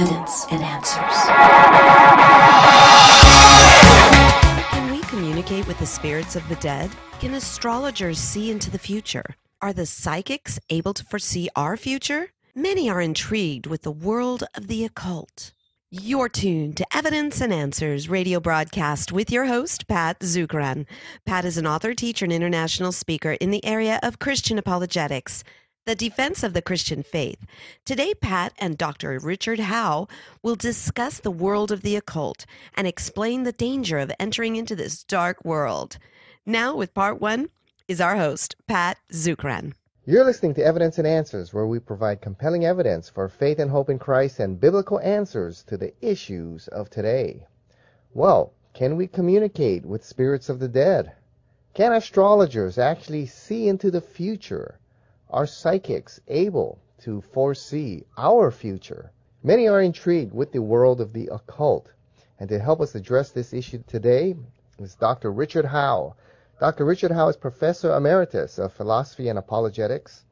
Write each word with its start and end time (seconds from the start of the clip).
evidence 0.00 0.46
and 0.50 0.62
answers. 0.62 1.16
Can 4.70 4.90
we 4.90 5.00
communicate 5.02 5.66
with 5.66 5.78
the 5.78 5.84
spirits 5.84 6.36
of 6.36 6.48
the 6.48 6.56
dead? 6.56 6.90
Can 7.20 7.34
astrologers 7.34 8.18
see 8.18 8.50
into 8.50 8.70
the 8.70 8.78
future? 8.78 9.36
Are 9.60 9.74
the 9.74 9.84
psychics 9.84 10.58
able 10.70 10.94
to 10.94 11.04
foresee 11.04 11.50
our 11.54 11.76
future? 11.76 12.30
Many 12.54 12.88
are 12.88 13.02
intrigued 13.02 13.66
with 13.66 13.82
the 13.82 13.90
world 13.90 14.44
of 14.54 14.68
the 14.68 14.86
occult. 14.86 15.52
You're 15.90 16.30
tuned 16.30 16.78
to 16.78 16.96
Evidence 16.96 17.42
and 17.42 17.52
Answers 17.52 18.08
radio 18.08 18.40
broadcast 18.40 19.12
with 19.12 19.30
your 19.30 19.46
host, 19.46 19.86
Pat 19.86 20.20
Zukeran. 20.20 20.86
Pat 21.26 21.44
is 21.44 21.58
an 21.58 21.66
author, 21.66 21.92
teacher, 21.92 22.24
and 22.24 22.32
international 22.32 22.92
speaker 22.92 23.32
in 23.32 23.50
the 23.50 23.62
area 23.66 24.00
of 24.02 24.18
Christian 24.18 24.56
apologetics, 24.56 25.44
the 25.86 25.94
defense 25.94 26.42
of 26.42 26.52
the 26.52 26.60
Christian 26.62 27.02
faith. 27.02 27.38
Today, 27.84 28.12
Pat 28.14 28.52
and 28.58 28.76
Dr. 28.76 29.18
Richard 29.18 29.60
Howe 29.60 30.08
will 30.42 30.54
discuss 30.54 31.20
the 31.20 31.30
world 31.30 31.72
of 31.72 31.82
the 31.82 31.96
occult 31.96 32.44
and 32.74 32.86
explain 32.86 33.44
the 33.44 33.52
danger 33.52 33.98
of 33.98 34.12
entering 34.18 34.56
into 34.56 34.76
this 34.76 35.04
dark 35.04 35.44
world. 35.44 35.96
Now, 36.44 36.76
with 36.76 36.92
part 36.92 37.20
one, 37.20 37.48
is 37.88 38.00
our 38.00 38.16
host, 38.16 38.56
Pat 38.66 38.98
Zukeran. 39.12 39.72
You're 40.04 40.24
listening 40.24 40.54
to 40.54 40.64
Evidence 40.64 40.98
and 40.98 41.06
Answers, 41.06 41.54
where 41.54 41.66
we 41.66 41.78
provide 41.78 42.20
compelling 42.20 42.64
evidence 42.64 43.08
for 43.08 43.28
faith 43.28 43.60
and 43.60 43.70
hope 43.70 43.88
in 43.88 43.98
Christ 43.98 44.40
and 44.40 44.58
biblical 44.60 44.98
answers 45.00 45.62
to 45.64 45.76
the 45.76 45.92
issues 46.00 46.68
of 46.68 46.90
today. 46.90 47.46
Well, 48.12 48.52
can 48.74 48.96
we 48.96 49.06
communicate 49.06 49.86
with 49.86 50.04
spirits 50.04 50.48
of 50.48 50.58
the 50.58 50.68
dead? 50.68 51.12
Can 51.74 51.92
astrologers 51.92 52.76
actually 52.76 53.26
see 53.26 53.68
into 53.68 53.90
the 53.90 54.00
future? 54.00 54.79
Are 55.32 55.46
psychics 55.46 56.20
able 56.26 56.80
to 57.02 57.20
foresee 57.20 58.04
our 58.18 58.50
future? 58.50 59.12
Many 59.44 59.68
are 59.68 59.80
intrigued 59.80 60.34
with 60.34 60.50
the 60.50 60.60
world 60.60 61.00
of 61.00 61.12
the 61.12 61.28
occult. 61.28 61.92
And 62.40 62.48
to 62.48 62.58
help 62.58 62.80
us 62.80 62.96
address 62.96 63.30
this 63.30 63.52
issue 63.52 63.84
today 63.86 64.34
is 64.80 64.96
Dr. 64.96 65.30
Richard 65.30 65.66
Howe. 65.66 66.16
Dr. 66.58 66.84
Richard 66.84 67.12
Howe 67.12 67.28
is 67.28 67.36
Professor 67.36 67.94
Emeritus 67.94 68.58
of 68.58 68.72
Philosophy 68.72 69.28
and 69.28 69.38
Apologetics 69.38 70.24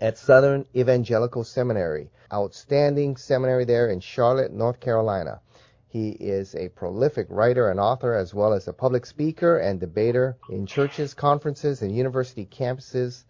at 0.00 0.16
Southern 0.16 0.64
Evangelical 0.74 1.44
Seminary, 1.44 2.08
outstanding 2.32 3.18
seminary 3.18 3.66
there 3.66 3.90
in 3.90 4.00
Charlotte, 4.00 4.50
North 4.50 4.80
Carolina. 4.80 5.42
He 5.88 6.12
is 6.12 6.54
a 6.54 6.70
prolific 6.70 7.26
writer 7.28 7.68
and 7.68 7.78
author, 7.78 8.14
as 8.14 8.32
well 8.32 8.54
as 8.54 8.66
a 8.66 8.72
public 8.72 9.04
speaker 9.04 9.58
and 9.58 9.78
debater 9.78 10.38
in 10.48 10.64
churches, 10.64 11.12
conferences, 11.12 11.82
and 11.82 11.94
university 11.94 12.46
campuses 12.46 13.24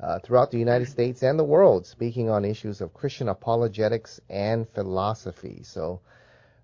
uh, 0.00 0.18
throughout 0.20 0.50
the 0.50 0.58
United 0.58 0.86
States 0.86 1.22
and 1.22 1.38
the 1.38 1.44
world, 1.44 1.86
speaking 1.86 2.28
on 2.28 2.44
issues 2.44 2.80
of 2.80 2.94
Christian 2.94 3.28
apologetics 3.28 4.20
and 4.28 4.68
philosophy. 4.70 5.60
So, 5.62 6.00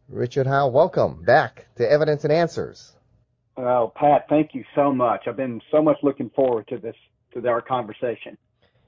Richard 0.08 0.46
Howe, 0.46 0.68
welcome 0.68 1.22
back 1.22 1.66
to 1.76 1.90
Evidence 1.90 2.24
and 2.24 2.32
Answers. 2.32 2.92
Well, 3.56 3.92
Pat, 3.94 4.26
thank 4.28 4.54
you 4.54 4.64
so 4.74 4.92
much. 4.92 5.24
I've 5.26 5.36
been 5.36 5.60
so 5.70 5.82
much 5.82 5.98
looking 6.02 6.30
forward 6.30 6.66
to 6.68 6.78
this, 6.78 6.96
to 7.34 7.46
our 7.48 7.60
conversation. 7.60 8.36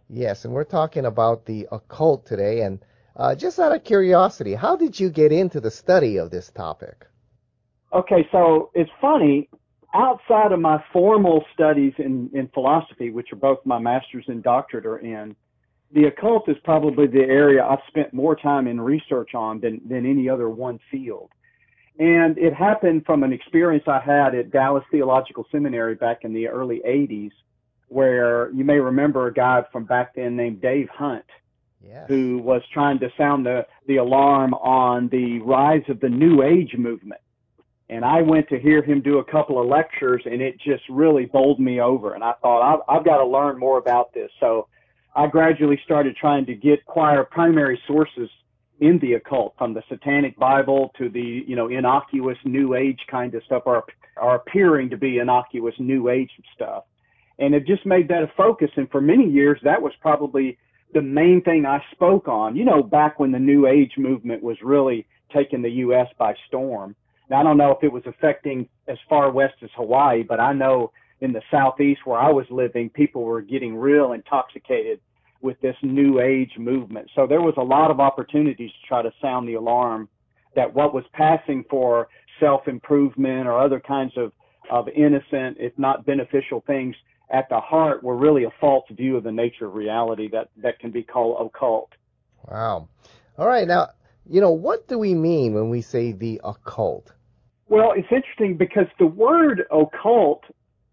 Yes, 0.09 0.45
and 0.45 0.53
we're 0.53 0.65
talking 0.65 1.07
about 1.07 1.47
the 1.47 1.69
occult 1.70 2.27
today. 2.27 2.63
And 2.63 2.85
uh, 3.17 3.35
just 3.35 3.59
out 3.59 3.75
of 3.75 3.85
curiosity, 3.85 4.55
how 4.55 4.77
did 4.77 4.98
you 4.98 5.11
get 5.11 5.33
into 5.33 5.61
the 5.61 5.70
study 5.70 6.19
of 6.19 6.31
this 6.31 6.51
topic? 6.51 7.07
Okay, 7.93 8.27
so 8.33 8.70
it's 8.75 8.91
funny. 9.01 9.48
Outside 9.95 10.53
of 10.53 10.61
my 10.61 10.83
formal 10.93 11.45
studies 11.53 11.93
in, 11.98 12.31
in 12.33 12.48
philosophy, 12.48 13.11
which 13.11 13.33
are 13.33 13.37
both 13.37 13.59
my 13.65 13.79
master's 13.79 14.25
and 14.29 14.43
doctorate 14.43 14.87
are 14.87 14.98
in, 14.98 15.37
the 15.93 16.05
occult 16.05 16.48
is 16.48 16.57
probably 16.65 17.07
the 17.07 17.21
area 17.21 17.62
I've 17.62 17.81
spent 17.89 18.15
more 18.15 18.35
time 18.35 18.67
in 18.67 18.81
research 18.81 19.35
on 19.35 19.61
than, 19.61 19.81
than 19.87 20.07
any 20.07 20.29
other 20.29 20.48
one 20.48 20.79
field. 20.91 21.31
And 21.98 22.39
it 22.39 22.55
happened 22.55 23.05
from 23.05 23.23
an 23.23 23.33
experience 23.33 23.85
I 23.87 24.01
had 24.01 24.35
at 24.35 24.51
Dallas 24.51 24.85
Theological 24.91 25.47
Seminary 25.53 25.95
back 25.95 26.20
in 26.23 26.33
the 26.33 26.48
early 26.48 26.81
80s, 26.86 27.33
where 27.89 28.51
you 28.52 28.64
may 28.64 28.79
remember 28.79 29.27
a 29.27 29.35
guy 29.35 29.63
from 29.70 29.85
back 29.85 30.14
then 30.14 30.35
named 30.35 30.63
Dave 30.63 30.89
Hunt, 30.89 31.27
yes. 31.86 32.07
who 32.08 32.39
was 32.39 32.63
trying 32.73 32.98
to 33.01 33.11
sound 33.19 33.45
the, 33.45 33.67
the 33.86 33.97
alarm 33.97 34.55
on 34.55 35.08
the 35.08 35.41
rise 35.41 35.83
of 35.89 36.01
the 36.01 36.08
New 36.08 36.42
Age 36.42 36.75
movement. 36.79 37.20
And 37.92 38.07
I 38.07 38.23
went 38.23 38.48
to 38.48 38.58
hear 38.58 38.83
him 38.83 39.03
do 39.03 39.19
a 39.19 39.25
couple 39.25 39.61
of 39.61 39.69
lectures, 39.69 40.23
and 40.25 40.41
it 40.41 40.58
just 40.58 40.83
really 40.89 41.27
bowled 41.27 41.61
me 41.61 41.79
over. 41.79 42.14
And 42.14 42.25
I 42.25 42.33
thought, 42.41 42.63
I've, 42.63 42.80
I've 42.89 43.05
got 43.05 43.19
to 43.19 43.27
learn 43.27 43.58
more 43.58 43.77
about 43.77 44.14
this. 44.14 44.30
So 44.41 44.67
I 45.14 45.27
gradually 45.27 45.79
started 45.85 46.17
trying 46.17 46.47
to 46.47 46.55
get 46.55 46.81
acquire 46.89 47.23
primary 47.23 47.79
sources 47.86 48.31
in 48.81 48.98
the 49.01 49.13
occult, 49.13 49.55
from 49.58 49.75
the 49.75 49.83
Satanic 49.91 50.39
Bible 50.39 50.91
to 50.97 51.11
the 51.11 51.45
you 51.47 51.55
know 51.55 51.69
innocuous 51.69 52.39
New 52.47 52.75
Age 52.75 53.01
kind 53.11 53.35
of 53.35 53.45
stuff, 53.45 53.64
or 53.67 53.85
are 54.17 54.36
appearing 54.36 54.89
to 54.89 54.97
be 54.97 55.19
innocuous 55.19 55.75
New 55.79 56.08
Age 56.08 56.31
stuff, 56.55 56.85
and 57.39 57.55
it 57.55 57.67
just 57.67 57.85
made 57.85 58.08
that 58.08 58.23
a 58.23 58.33
focus. 58.39 58.70
And 58.77 58.91
for 58.91 59.02
many 59.02 59.29
years, 59.29 59.61
that 59.64 59.83
was 59.83 59.92
probably 60.01 60.57
the 60.95 61.02
main 61.02 61.42
thing 61.42 61.67
I 61.67 61.85
spoke 61.92 62.27
on. 62.27 62.57
You 62.57 62.64
know, 62.64 62.83
back 62.83 63.20
when 63.20 63.33
the 63.33 63.39
New 63.39 63.67
Age 63.67 63.92
movement 63.98 64.42
was 64.42 64.57
really 64.63 65.07
taking 65.31 65.61
the 65.61 65.70
U.S. 65.70 66.08
by 66.19 66.35
storm. 66.48 66.97
Now, 67.30 67.40
I 67.40 67.42
don't 67.42 67.56
know 67.56 67.70
if 67.70 67.83
it 67.83 67.92
was 67.92 68.02
affecting 68.06 68.68
as 68.88 68.98
far 69.08 69.30
west 69.30 69.55
as 69.62 69.70
Hawaii, 69.77 70.22
but 70.22 70.40
I 70.40 70.52
know 70.52 70.92
in 71.20 71.33
the 71.33 71.42
southeast 71.50 72.00
where 72.05 72.18
I 72.18 72.30
was 72.30 72.46
living, 72.50 72.90
people 72.90 73.22
were 73.22 73.40
getting 73.40 73.77
real 73.77 74.12
intoxicated 74.12 75.00
with 75.40 75.60
this 75.60 75.77
new 75.83 76.20
age 76.20 76.52
movement. 76.58 77.10
So 77.14 77.27
there 77.27 77.40
was 77.40 77.55
a 77.56 77.62
lot 77.62 77.90
of 77.90 78.00
opportunities 78.00 78.70
to 78.70 78.88
try 78.88 79.02
to 79.02 79.12
sound 79.20 79.48
the 79.48 79.55
alarm 79.55 80.08
that 80.55 80.72
what 80.72 80.94
was 80.94 81.05
passing 81.12 81.64
for 81.70 82.08
self 82.40 82.68
improvement 82.68 83.46
or 83.46 83.58
other 83.58 83.80
kinds 83.80 84.12
of, 84.16 84.33
of 84.70 84.89
innocent, 84.89 85.56
if 85.58 85.72
not 85.78 86.06
beneficial 86.06 86.62
things 86.66 86.94
at 87.30 87.48
the 87.48 87.58
heart 87.60 88.02
were 88.02 88.16
really 88.16 88.44
a 88.44 88.50
false 88.60 88.84
view 88.90 89.16
of 89.16 89.24
the 89.24 89.33
nature 89.33 89.66
of 89.66 89.74
reality 89.74 90.28
that, 90.30 90.48
that 90.56 90.78
can 90.78 90.90
be 90.90 91.02
called 91.02 91.46
occult. 91.46 91.90
Wow. 92.50 92.89
All 93.39 93.46
right. 93.46 93.66
Now, 93.66 93.89
you 94.28 94.40
know, 94.40 94.50
what 94.50 94.88
do 94.88 94.98
we 94.98 95.14
mean 95.14 95.55
when 95.55 95.68
we 95.70 95.80
say 95.80 96.12
the 96.12 96.40
occult? 96.44 97.12
Well, 97.68 97.92
it's 97.96 98.08
interesting 98.10 98.56
because 98.56 98.86
the 98.98 99.06
word 99.06 99.64
occult 99.70 100.44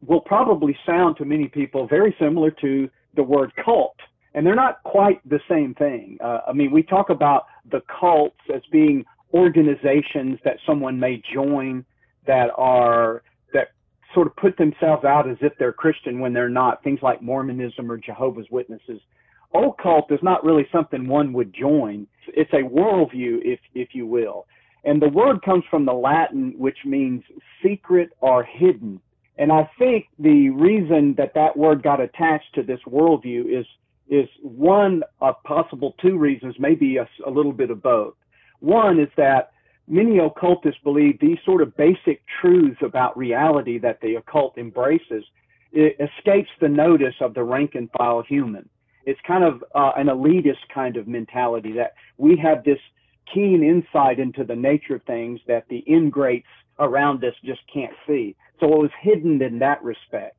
will 0.06 0.22
probably 0.22 0.78
sound 0.85 1.17
to 1.17 1.25
many 1.25 1.47
people 1.47 1.88
very 1.88 2.16
similar 2.19 2.51
to 2.51 2.90
the 3.16 3.23
word 3.23 3.51
cult 3.63 3.95
and 4.34 4.45
they're 4.45 4.56
not 4.56 4.81
quite 4.84 5.28
the 5.28 5.40
same 5.50 5.73
thing. 5.75 6.17
Uh, 6.23 6.40
I 6.47 6.53
mean, 6.53 6.72
we 6.72 6.84
talk 6.84 7.09
about 7.09 7.45
the 7.72 7.81
cults 8.00 8.40
as 8.53 8.62
being 8.72 9.06
organizations 9.34 10.40
that 10.44 10.57
someone 10.66 11.00
may 11.00 11.22
join 11.34 11.85
that 12.28 12.50
are 12.56 13.23
that 13.53 13.69
sort 14.13 14.28
of 14.28 14.35
put 14.35 14.57
themselves 14.57 15.03
out 15.03 15.29
as 15.29 15.38
if 15.41 15.53
they're 15.57 15.73
Christian 15.73 16.19
when 16.19 16.34
they're 16.34 16.50
not. 16.50 16.84
Things 16.84 17.00
like 17.01 17.22
Mormonism 17.22 17.91
or 17.91 17.97
Jehovah's 17.97 18.47
Witnesses. 18.51 19.01
Occult 19.54 20.12
is 20.12 20.20
not 20.22 20.44
really 20.44 20.68
something 20.72 21.08
one 21.08 21.34
would 21.34 21.54
join. 21.54 22.08
It's 22.28 22.54
a 22.54 22.58
worldview, 22.58 23.40
if 23.44 23.60
if 23.74 23.90
you 23.94 24.06
will. 24.06 24.46
And 24.84 25.02
the 25.02 25.10
word 25.10 25.42
comes 25.42 25.64
from 25.70 25.86
the 25.86 25.94
Latin, 25.94 26.54
which 26.58 26.78
means 26.86 27.24
secret 27.64 28.12
or 28.22 28.44
hidden. 28.44 29.02
And 29.38 29.52
I 29.52 29.70
think 29.80 30.08
the 30.20 30.50
reason 30.50 31.16
that 31.18 31.34
that 31.34 31.58
word 31.58 31.82
got 31.82 32.00
attached 32.00 32.54
to 32.56 32.64
this 32.64 32.80
worldview 32.88 33.59
is 33.59 33.66
is 34.09 34.28
one 34.42 35.04
of 35.22 35.42
possible 35.44 35.96
two 36.02 36.18
reasons, 36.18 36.56
maybe 36.59 36.98
a, 36.98 37.08
a 37.26 37.30
little 37.30 37.54
bit 37.54 37.70
of 37.70 37.82
both. 37.82 38.16
One 38.59 39.00
is 39.00 39.09
that 39.18 39.52
many 39.88 40.20
occultists 40.20 40.82
believe 40.84 41.20
these 41.20 41.38
sort 41.46 41.62
of 41.62 41.76
basic 41.78 42.22
truths 42.42 42.80
about 42.82 43.18
reality 43.18 43.78
that 43.80 44.02
the 44.02 44.16
occult 44.16 44.58
embraces 44.58 45.24
escapes 45.74 46.50
the 46.59 46.68
notice 46.68 47.14
of 47.22 47.34
the 47.34 47.44
rank 47.44 47.76
and 47.76 47.90
file 47.98 48.24
human. 48.28 48.68
It's 49.06 49.20
kind 49.26 49.44
of 49.44 49.64
uh, 49.76 49.92
an 49.98 50.08
elitist 50.08 50.68
kind 50.74 50.98
of 50.98 51.08
mentality 51.08 51.72
that 51.74 51.94
we 52.18 52.38
have 52.38 52.64
this 52.64 52.80
keen 53.34 53.64
insight 53.64 54.20
into 54.20 54.44
the 54.44 54.56
nature 54.56 54.96
of 54.96 55.03
things 55.03 55.40
that 55.47 55.66
the 55.70 55.84
ingrates 55.88 56.47
around 56.79 57.23
us 57.23 57.34
just 57.44 57.62
can't 57.72 57.94
see. 58.08 58.35
So 58.59 58.66
it 58.66 58.78
was 58.78 58.91
hidden 59.02 59.41
in 59.41 59.59
that 59.59 59.84
respect. 59.84 60.35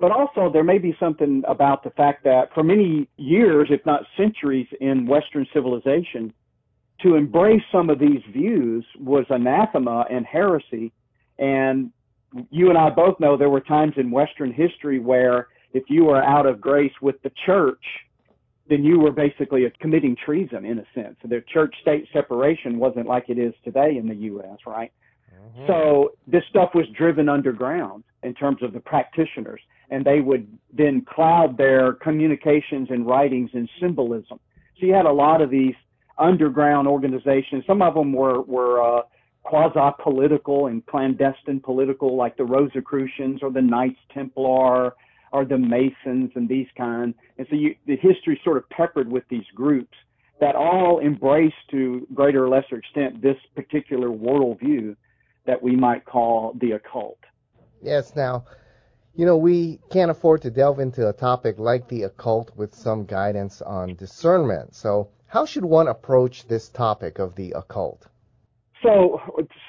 But 0.00 0.10
also, 0.10 0.50
there 0.52 0.64
may 0.64 0.78
be 0.78 0.96
something 0.98 1.42
about 1.46 1.84
the 1.84 1.90
fact 1.90 2.24
that 2.24 2.52
for 2.52 2.64
many 2.64 3.08
years, 3.16 3.68
if 3.70 3.84
not 3.86 4.02
centuries, 4.16 4.66
in 4.80 5.06
Western 5.06 5.46
civilization, 5.52 6.32
to 7.02 7.14
embrace 7.14 7.62
some 7.70 7.90
of 7.90 7.98
these 7.98 8.20
views 8.32 8.84
was 8.98 9.24
anathema 9.30 10.06
and 10.10 10.26
heresy. 10.26 10.92
And 11.38 11.90
you 12.50 12.70
and 12.70 12.78
I 12.78 12.90
both 12.90 13.20
know 13.20 13.36
there 13.36 13.50
were 13.50 13.60
times 13.60 13.94
in 13.96 14.10
Western 14.10 14.52
history 14.52 14.98
where 14.98 15.48
if 15.72 15.84
you 15.88 16.04
were 16.04 16.22
out 16.22 16.46
of 16.46 16.60
grace 16.60 16.92
with 17.00 17.20
the 17.22 17.30
church, 17.46 17.84
then 18.68 18.82
you 18.82 18.98
were 18.98 19.12
basically 19.12 19.70
committing 19.80 20.16
treason 20.16 20.64
in 20.64 20.78
a 20.78 20.84
sense. 20.94 21.16
The 21.22 21.42
church 21.52 21.74
state 21.82 22.06
separation 22.12 22.78
wasn't 22.78 23.06
like 23.06 23.28
it 23.28 23.38
is 23.38 23.52
today 23.62 23.96
in 23.96 24.08
the 24.08 24.14
U.S., 24.14 24.58
right? 24.66 24.92
Mm-hmm. 25.32 25.66
So 25.66 26.12
this 26.26 26.42
stuff 26.48 26.70
was 26.74 26.86
driven 26.96 27.28
underground 27.28 28.04
in 28.22 28.34
terms 28.34 28.62
of 28.62 28.72
the 28.72 28.80
practitioners 28.80 29.60
and 29.90 30.04
they 30.04 30.20
would 30.20 30.46
then 30.72 31.02
cloud 31.02 31.56
their 31.56 31.92
communications 31.94 32.88
and 32.90 33.06
writings 33.06 33.50
in 33.52 33.68
symbolism. 33.80 34.40
So 34.78 34.86
you 34.86 34.94
had 34.94 35.06
a 35.06 35.12
lot 35.12 35.40
of 35.40 35.50
these 35.50 35.74
underground 36.18 36.88
organizations. 36.88 37.64
Some 37.66 37.82
of 37.82 37.94
them 37.94 38.12
were 38.12 38.40
were 38.42 38.82
uh, 38.82 39.02
quasi 39.42 39.94
political 40.02 40.66
and 40.66 40.84
clandestine 40.86 41.60
political, 41.60 42.16
like 42.16 42.36
the 42.36 42.44
Rosicrucians 42.44 43.42
or 43.42 43.50
the 43.50 43.62
Knights 43.62 44.00
Templar 44.12 44.94
or 45.34 45.44
the 45.44 45.58
Masons 45.58 46.30
and 46.36 46.48
these 46.48 46.68
kind. 46.76 47.12
And 47.38 47.46
so 47.50 47.56
you, 47.56 47.74
the 47.86 47.96
history 47.96 48.40
sort 48.44 48.56
of 48.56 48.70
peppered 48.70 49.10
with 49.10 49.24
these 49.28 49.44
groups 49.52 49.96
that 50.40 50.54
all 50.54 51.00
embrace 51.00 51.52
to 51.72 52.06
greater 52.14 52.44
or 52.44 52.48
lesser 52.48 52.76
extent 52.76 53.20
this 53.20 53.36
particular 53.56 54.08
worldview 54.08 54.94
that 55.44 55.60
we 55.60 55.74
might 55.74 56.04
call 56.04 56.56
the 56.60 56.70
occult. 56.70 57.18
Yes, 57.82 58.14
now, 58.14 58.44
you 59.16 59.26
know, 59.26 59.36
we 59.36 59.80
can't 59.90 60.10
afford 60.10 60.42
to 60.42 60.52
delve 60.52 60.78
into 60.78 61.08
a 61.08 61.12
topic 61.12 61.58
like 61.58 61.88
the 61.88 62.04
occult 62.04 62.52
with 62.54 62.72
some 62.72 63.04
guidance 63.04 63.60
on 63.60 63.96
discernment. 63.96 64.76
So, 64.76 65.08
how 65.26 65.44
should 65.44 65.64
one 65.64 65.88
approach 65.88 66.46
this 66.46 66.68
topic 66.68 67.18
of 67.18 67.34
the 67.34 67.52
occult? 67.56 68.06
So 68.84 69.18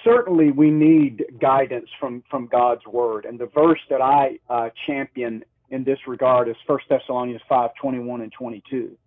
certainly 0.04 0.52
we 0.52 0.70
need 0.70 1.26
guidance 1.40 1.90
from 2.00 2.24
from 2.30 2.48
God's 2.48 2.86
word, 2.86 3.26
and 3.26 3.40
the 3.40 3.46
verse 3.46 3.80
that 3.90 4.02
I 4.02 4.40
uh, 4.50 4.70
champion 4.86 5.44
in 5.70 5.84
this 5.84 6.00
regard 6.08 6.48
is 6.50 6.56
1 6.66 6.80
Thessalonians 6.90 7.42
5, 7.48 7.72
21 7.82 8.22
and 8.22 8.32
22, 8.32 8.98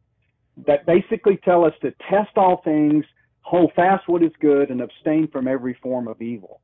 that 0.66 0.86
basically 0.86 1.38
tell 1.44 1.64
us 1.64 1.72
to 1.82 1.92
test 2.10 2.30
all 2.36 2.60
things, 2.64 3.04
hold 3.42 3.72
fast 3.74 4.08
what 4.08 4.22
is 4.22 4.32
good, 4.40 4.70
and 4.70 4.80
abstain 4.80 5.28
from 5.28 5.48
every 5.48 5.74
form 5.82 6.08
of 6.08 6.20
evil. 6.20 6.60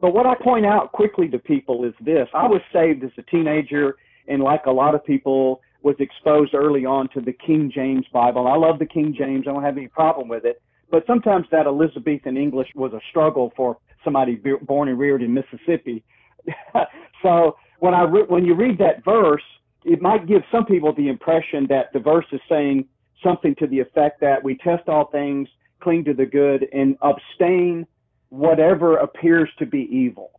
But 0.00 0.14
what 0.14 0.26
I 0.26 0.34
point 0.34 0.66
out 0.66 0.92
quickly 0.92 1.28
to 1.28 1.38
people 1.38 1.84
is 1.84 1.94
this: 2.00 2.28
I 2.34 2.46
was 2.46 2.60
saved 2.72 3.04
as 3.04 3.10
a 3.18 3.22
teenager, 3.22 3.96
and 4.28 4.42
like 4.42 4.66
a 4.66 4.70
lot 4.70 4.94
of 4.94 5.04
people, 5.04 5.60
was 5.82 5.96
exposed 5.98 6.54
early 6.54 6.84
on 6.84 7.08
to 7.08 7.20
the 7.20 7.32
King 7.32 7.70
James 7.74 8.06
Bible. 8.12 8.46
I 8.46 8.56
love 8.56 8.78
the 8.78 8.86
King 8.86 9.14
James; 9.16 9.46
I 9.48 9.52
don't 9.52 9.62
have 9.62 9.76
any 9.76 9.88
problem 9.88 10.28
with 10.28 10.44
it 10.44 10.62
but 10.92 11.04
sometimes 11.06 11.46
that 11.50 11.66
Elizabethan 11.66 12.36
English 12.36 12.68
was 12.76 12.92
a 12.92 13.00
struggle 13.08 13.50
for 13.56 13.78
somebody 14.04 14.38
born 14.60 14.90
and 14.90 14.98
reared 14.98 15.22
in 15.22 15.32
Mississippi. 15.32 16.04
so 17.22 17.56
when 17.82 17.94
I 17.94 18.04
re- 18.04 18.26
when 18.28 18.44
you 18.44 18.54
read 18.54 18.78
that 18.78 19.04
verse, 19.04 19.42
it 19.84 20.00
might 20.00 20.28
give 20.28 20.42
some 20.52 20.64
people 20.64 20.94
the 20.94 21.08
impression 21.08 21.66
that 21.68 21.92
the 21.92 21.98
verse 21.98 22.26
is 22.30 22.40
saying 22.48 22.86
something 23.24 23.56
to 23.56 23.66
the 23.66 23.80
effect 23.80 24.20
that 24.20 24.44
we 24.44 24.56
test 24.58 24.88
all 24.88 25.06
things, 25.06 25.48
cling 25.80 26.04
to 26.04 26.14
the 26.14 26.24
good, 26.24 26.68
and 26.72 26.96
abstain 27.02 27.84
whatever 28.28 28.98
appears 28.98 29.50
to 29.58 29.66
be 29.66 29.88
evil. 29.90 30.30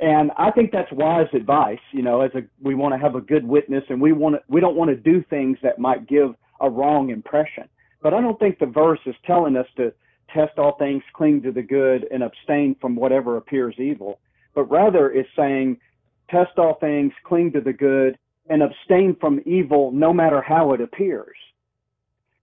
And 0.00 0.30
I 0.38 0.50
think 0.52 0.72
that's 0.72 0.90
wise 0.90 1.26
advice. 1.34 1.84
You 1.92 2.00
know, 2.00 2.22
as 2.22 2.30
a 2.34 2.40
we 2.62 2.74
want 2.74 2.94
to 2.94 2.98
have 2.98 3.14
a 3.14 3.20
good 3.20 3.46
witness, 3.46 3.84
and 3.90 4.00
we 4.00 4.12
want 4.12 4.36
to, 4.36 4.40
we 4.48 4.62
don't 4.62 4.74
want 4.74 4.88
to 4.88 4.96
do 4.96 5.22
things 5.28 5.58
that 5.62 5.78
might 5.78 6.08
give 6.08 6.34
a 6.62 6.70
wrong 6.70 7.10
impression. 7.10 7.68
But 8.00 8.14
I 8.14 8.22
don't 8.22 8.38
think 8.38 8.58
the 8.58 8.64
verse 8.64 9.00
is 9.04 9.14
telling 9.26 9.54
us 9.58 9.66
to 9.76 9.92
test 10.32 10.58
all 10.58 10.78
things, 10.78 11.02
cling 11.12 11.42
to 11.42 11.52
the 11.52 11.62
good, 11.62 12.06
and 12.10 12.22
abstain 12.22 12.74
from 12.80 12.96
whatever 12.96 13.36
appears 13.36 13.74
evil, 13.76 14.18
but 14.54 14.64
rather 14.70 15.10
is 15.10 15.26
saying 15.36 15.76
test 16.30 16.58
all 16.58 16.74
things, 16.80 17.12
cling 17.24 17.52
to 17.52 17.60
the 17.60 17.72
good, 17.72 18.18
and 18.48 18.62
abstain 18.62 19.16
from 19.20 19.40
evil 19.46 19.90
no 19.90 20.12
matter 20.12 20.42
how 20.42 20.72
it 20.72 20.80
appears. 20.80 21.36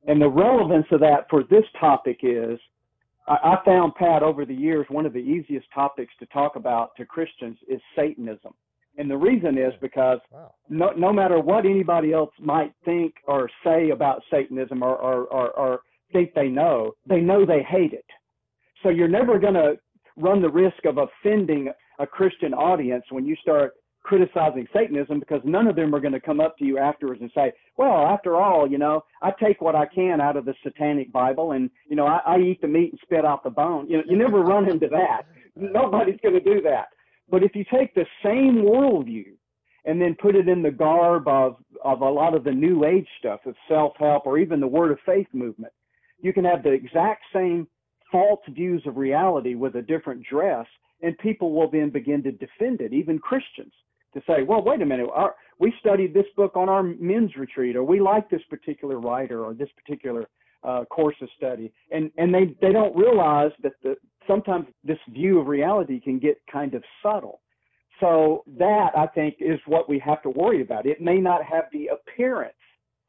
And 0.07 0.22
the 0.22 0.30
relevance 0.30 0.88
of 0.92 1.00
that 1.01 1.28
for 1.30 1.44
this 1.44 1.66
topic 1.80 2.19
is 2.24 2.60
I, 3.28 3.33
I 3.33 3.66
found, 3.66 3.95
Pat, 3.95 4.24
over 4.24 4.45
the 4.45 4.54
years, 4.54 4.86
one 4.89 5.06
of 5.06 5.13
the 5.13 5.19
easiest 5.19 5.68
topics 5.74 6.13
to 6.19 6.25
talk 6.28 6.56
about 6.56 6.95
to 6.98 7.06
Christians 7.06 7.57
is 7.68 7.80
Satanism. 7.95 8.54
And 8.98 9.10
the 9.10 9.18
reason 9.18 9.57
is 9.57 9.74
because 9.81 10.19
wow. 10.31 10.54
no, 10.69 10.92
no 10.92 11.13
matter 11.13 11.39
what 11.39 11.66
anybody 11.66 12.13
else 12.13 12.31
might 12.39 12.74
think 12.84 13.16
or 13.25 13.50
say 13.63 13.92
about 13.92 14.22
Satanism 14.30 14.84
or, 14.84 14.95
or, 14.95 15.25
or, 15.25 15.51
or 15.51 15.80
think 16.12 16.34
they 16.34 16.50
know, 16.50 16.94
they 17.07 17.22
know 17.22 17.45
they 17.45 17.63
hate 17.63 17.94
it. 17.94 18.06
So 18.84 18.89
you're 18.89 19.07
never 19.07 19.39
going 19.39 19.54
to 19.54 19.75
run 20.18 20.42
the 20.42 20.50
risk 20.50 20.86
of 20.86 20.98
offending 20.98 21.72
a 22.00 22.08
Christian 22.08 22.54
audience 22.54 23.06
when 23.10 23.26
you 23.26 23.36
start 23.42 23.74
criticizing 24.04 24.68
Satanism 24.74 25.20
because 25.20 25.42
none 25.44 25.68
of 25.68 25.76
them 25.76 25.94
are 25.94 26.00
going 26.00 26.14
to 26.14 26.20
come 26.20 26.40
up 26.40 26.58
to 26.58 26.66
you 26.66 26.78
afterwards 26.78 27.22
and 27.22 27.32
say, 27.36 27.52
well, 27.78 28.08
after 28.08 28.36
all, 28.36 28.70
you 28.70 28.78
know, 28.78 29.04
I 29.22 29.32
take 29.40 29.62
what 29.62 29.76
I 29.76 29.86
can 29.86 30.20
out 30.20 30.38
of 30.38 30.46
the 30.46 30.56
satanic 30.64 31.12
Bible 31.12 31.52
and, 31.52 31.70
you 31.88 31.96
know, 31.96 32.08
I, 32.08 32.20
I 32.26 32.40
eat 32.40 32.62
the 32.62 32.68
meat 32.68 32.92
and 32.92 33.00
spit 33.04 33.26
out 33.26 33.44
the 33.44 33.50
bone. 33.50 33.88
You 33.88 33.98
know, 33.98 34.04
you 34.08 34.18
never 34.18 34.42
run 34.42 34.70
into 34.70 34.88
that. 34.88 35.24
Nobody's 35.56 36.20
going 36.24 36.34
to 36.34 36.40
do 36.42 36.62
that. 36.64 36.88
But 37.30 37.44
if 37.44 37.56
you 37.56 37.64
take 37.72 37.94
the 37.94 38.06
same 38.24 38.64
worldview 38.64 39.34
and 39.86 40.02
then 40.02 40.16
put 40.20 40.36
it 40.36 40.48
in 40.48 40.62
the 40.62 40.72
garb 40.72 41.28
of, 41.28 41.58
of 41.84 42.02
a 42.02 42.10
lot 42.10 42.36
of 42.36 42.44
the 42.44 42.52
new 42.52 42.86
age 42.86 43.08
stuff 43.20 43.42
of 43.46 43.56
self 43.68 43.94
help 43.98 44.26
or 44.26 44.38
even 44.38 44.60
the 44.60 44.68
word 44.68 44.92
of 44.92 45.00
faith 45.06 45.28
movement, 45.34 45.74
you 46.20 46.34
can 46.34 46.46
have 46.46 46.64
the 46.64 46.72
exact 46.72 47.24
same 47.34 47.68
false 48.12 48.42
views 48.50 48.84
of 48.86 48.98
reality 48.98 49.56
with 49.56 49.76
a 49.76 49.82
different 49.82 50.24
dress, 50.30 50.68
and 51.01 51.18
people 51.18 51.53
will 51.53 51.69
then 51.69 51.89
begin 51.89 52.24
to 52.24 52.31
defend 52.31 52.81
it, 52.81 52.94
even 52.94 53.19
Christians, 53.19 53.74
to 54.13 54.21
say, 54.27 54.44
well, 54.44 54.63
wait 54.63 54.81
a 54.81 54.86
minute, 54.86 55.09
our, 55.13 55.36
we 55.59 55.74
studied 55.80 56.13
this 56.13 56.25
book 56.36 56.56
on 56.56 56.69
our 56.69 56.83
men's 56.83 57.36
retreat, 57.36 57.75
or 57.75 57.83
we 57.83 58.00
like 58.00 58.30
this 58.30 58.42
particular 58.50 59.00
writer, 59.00 59.44
or 59.45 59.53
this 59.53 59.69
particular 59.75 60.27
uh, 60.63 60.86
course 60.86 61.15
of 61.21 61.30
study, 61.36 61.71
and 61.92 62.12
and 62.18 62.33
they 62.33 62.56
they 62.62 62.71
don't 62.71 62.95
realize 62.95 63.51
that 63.63 63.74
the 63.81 63.95
sometimes 64.27 64.68
this 64.83 65.00
view 65.09 65.39
of 65.39 65.48
reality 65.48 66.00
can 66.00 66.19
get 66.19 66.38
kind 66.51 66.75
of 66.75 66.83
subtle. 67.01 67.42
So 68.00 68.44
that 68.57 68.89
I 68.95 69.07
think 69.07 69.36
is 69.39 69.59
what 69.65 69.89
we 69.89 70.00
have 70.00 70.21
to 70.24 70.30
worry 70.30 70.62
about. 70.62 70.86
It 70.86 71.01
may 71.01 71.18
not 71.18 71.44
have 71.44 71.65
the 71.71 71.88
appearance 71.88 72.53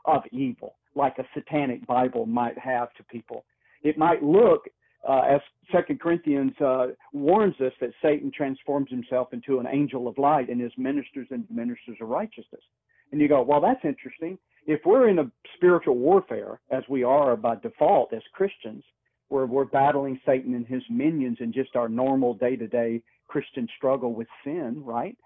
of 0.07 0.23
evil 0.33 0.77
like 0.95 1.19
a 1.19 1.25
satanic 1.35 1.87
Bible 1.87 2.27
might 2.27 2.59
have 2.59 2.93
to 2.95 3.05
people. 3.05 3.45
It 3.83 3.99
might 3.99 4.23
look, 4.23 4.65
uh, 5.09 5.23
as 5.29 5.41
Second 5.73 6.01
Corinthians 6.01 6.53
uh, 6.61 6.89
warns 7.13 7.55
us, 7.61 7.73
that 7.81 7.91
Satan 8.03 8.31
transforms 8.31 8.91
himself 8.91 9.33
into 9.33 9.59
an 9.59 9.67
angel 9.71 10.07
of 10.07 10.19
light 10.19 10.49
and 10.51 10.61
his 10.61 10.73
ministers 10.77 11.27
and 11.31 11.45
ministers 11.51 11.97
of 12.01 12.09
righteousness. 12.09 12.63
And 13.11 13.21
you 13.21 13.29
go, 13.29 13.43
well, 13.43 13.61
that's 13.61 13.85
interesting. 13.85 14.39
If 14.67 14.81
we're 14.85 15.09
in 15.09 15.19
a 15.19 15.31
spiritual 15.57 15.97
warfare, 15.97 16.61
as 16.71 16.85
we 16.89 17.03
are 17.03 17.37
by 17.37 17.57
default 17.57 18.13
as 18.13 18.23
Christians, 18.33 18.85
where 19.29 19.47
we're 19.47 19.65
battling 19.65 20.21
Satan 20.27 20.55
and 20.55 20.67
his 20.67 20.83
minions 20.91 21.39
in 21.41 21.53
just 21.53 21.75
our 21.75 21.89
normal 21.89 22.35
day-to-day 22.35 23.03
Christian 23.29 23.67
struggle 23.77 24.13
with 24.13 24.29
sin, 24.45 24.83
right? 24.85 25.17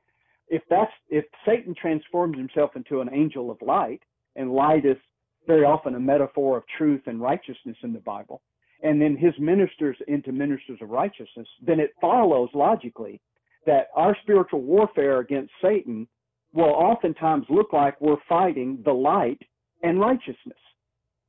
If 0.48 0.62
that's 0.70 0.92
if 1.08 1.24
Satan 1.44 1.74
transforms 1.74 2.36
himself 2.36 2.76
into 2.76 3.00
an 3.00 3.10
angel 3.12 3.50
of 3.50 3.60
light, 3.60 4.00
and 4.36 4.52
light 4.52 4.86
is 4.86 4.96
very 5.46 5.64
often 5.64 5.96
a 5.96 6.00
metaphor 6.00 6.56
of 6.56 6.64
truth 6.78 7.02
and 7.06 7.20
righteousness 7.20 7.76
in 7.82 7.92
the 7.92 7.98
Bible, 7.98 8.42
and 8.82 9.00
then 9.00 9.16
his 9.16 9.32
ministers 9.38 9.96
into 10.08 10.32
ministers 10.32 10.78
of 10.82 10.90
righteousness, 10.90 11.48
then 11.62 11.80
it 11.80 11.94
follows 12.00 12.48
logically 12.54 13.20
that 13.64 13.88
our 13.94 14.16
spiritual 14.22 14.62
warfare 14.62 15.20
against 15.20 15.52
Satan 15.62 16.06
will 16.52 16.64
oftentimes 16.64 17.46
look 17.50 17.72
like 17.72 18.00
we're 18.00 18.16
fighting 18.28 18.78
the 18.84 18.92
light 18.92 19.40
and 19.82 20.00
righteousness. 20.00 20.58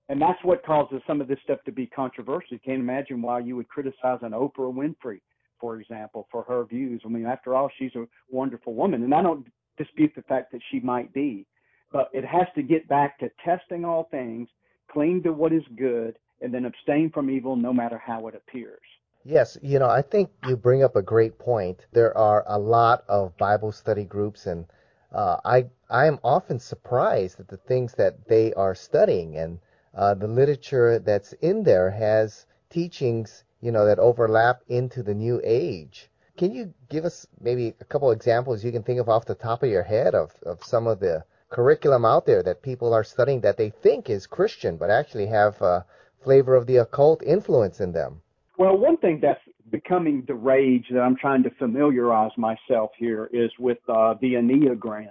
And 0.09 0.21
that's 0.21 0.41
what 0.43 0.65
causes 0.65 1.01
some 1.05 1.19
of 1.19 1.27
this 1.27 1.39
stuff 1.43 1.59
to 1.65 1.71
be 1.71 1.85
controversial. 1.87 2.47
You 2.51 2.59
can't 2.63 2.79
imagine 2.79 3.21
why 3.21 3.39
you 3.39 3.55
would 3.57 3.67
criticize 3.67 4.19
an 4.21 4.31
Oprah 4.31 4.73
Winfrey, 4.73 5.19
for 5.59 5.79
example, 5.79 6.27
for 6.31 6.43
her 6.43 6.63
views. 6.63 7.01
I 7.05 7.09
mean, 7.09 7.25
after 7.25 7.55
all, 7.55 7.69
she's 7.77 7.93
a 7.95 8.05
wonderful 8.29 8.73
woman. 8.73 9.03
And 9.03 9.13
I 9.13 9.21
don't 9.21 9.45
dispute 9.77 10.13
the 10.15 10.21
fact 10.23 10.51
that 10.53 10.61
she 10.71 10.79
might 10.79 11.13
be. 11.13 11.45
But 11.91 12.09
it 12.13 12.23
has 12.25 12.47
to 12.55 12.63
get 12.63 12.87
back 12.87 13.19
to 13.19 13.29
testing 13.43 13.83
all 13.83 14.07
things, 14.09 14.47
cling 14.91 15.23
to 15.23 15.33
what 15.33 15.51
is 15.51 15.63
good, 15.77 16.17
and 16.41 16.53
then 16.53 16.65
abstain 16.65 17.09
from 17.09 17.29
evil 17.29 17.55
no 17.55 17.73
matter 17.73 17.97
how 17.97 18.27
it 18.27 18.35
appears. 18.35 18.81
Yes, 19.23 19.57
you 19.61 19.79
know, 19.79 19.89
I 19.89 20.01
think 20.01 20.29
you 20.47 20.55
bring 20.55 20.83
up 20.83 20.95
a 20.95 21.01
great 21.01 21.37
point. 21.37 21.85
There 21.91 22.17
are 22.17 22.45
a 22.47 22.57
lot 22.57 23.03
of 23.09 23.35
Bible 23.37 23.71
study 23.71 24.05
groups, 24.05 24.45
and 24.45 24.65
uh, 25.11 25.37
I 25.43 25.65
I 25.89 26.05
am 26.05 26.19
often 26.23 26.59
surprised 26.59 27.39
at 27.39 27.47
the 27.47 27.57
things 27.57 27.93
that 27.95 28.27
they 28.27 28.53
are 28.53 28.75
studying 28.75 29.37
and 29.37 29.59
uh, 29.93 30.13
the 30.13 30.27
literature 30.27 30.99
that's 30.99 31.33
in 31.33 31.63
there 31.63 31.89
has 31.89 32.45
teachings, 32.69 33.43
you 33.61 33.71
know, 33.71 33.85
that 33.85 33.99
overlap 33.99 34.61
into 34.67 35.01
the 35.01 35.15
new 35.15 35.41
age. 35.43 36.11
Can 36.37 36.53
you 36.53 36.73
give 36.87 37.03
us 37.03 37.25
maybe 37.41 37.73
a 37.81 37.85
couple 37.85 38.11
examples 38.11 38.63
you 38.63 38.71
can 38.71 38.83
think 38.83 38.99
of 38.99 39.09
off 39.09 39.25
the 39.25 39.33
top 39.33 39.63
of 39.63 39.69
your 39.69 39.83
head 39.83 40.13
of, 40.13 40.31
of 40.43 40.63
some 40.63 40.85
of 40.85 40.99
the 40.99 41.23
curriculum 41.49 42.05
out 42.05 42.27
there 42.27 42.43
that 42.43 42.61
people 42.61 42.93
are 42.93 43.03
studying 43.03 43.41
that 43.41 43.57
they 43.57 43.71
think 43.71 44.09
is 44.09 44.27
Christian, 44.27 44.77
but 44.77 44.91
actually 44.91 45.25
have 45.25 45.59
a 45.61 45.85
flavor 46.23 46.55
of 46.55 46.67
the 46.67 46.77
occult 46.77 47.23
influence 47.23 47.79
in 47.79 47.91
them? 47.91 48.21
Well, 48.57 48.77
one 48.77 48.97
thing 48.97 49.19
that's 49.21 49.41
becoming 49.71 50.23
the 50.27 50.33
rage 50.33 50.85
that 50.91 51.01
I'm 51.01 51.15
trying 51.15 51.43
to 51.43 51.49
familiarize 51.51 52.31
myself 52.37 52.91
here 52.97 53.29
is 53.31 53.51
with 53.59 53.77
uh, 53.87 54.15
the 54.21 54.33
Enneagram 54.33 55.09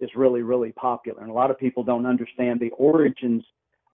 is 0.00 0.10
really, 0.14 0.42
really 0.42 0.72
popular. 0.72 1.20
And 1.20 1.30
a 1.30 1.34
lot 1.34 1.50
of 1.50 1.58
people 1.58 1.82
don't 1.84 2.06
understand 2.06 2.60
the 2.60 2.70
origins 2.70 3.44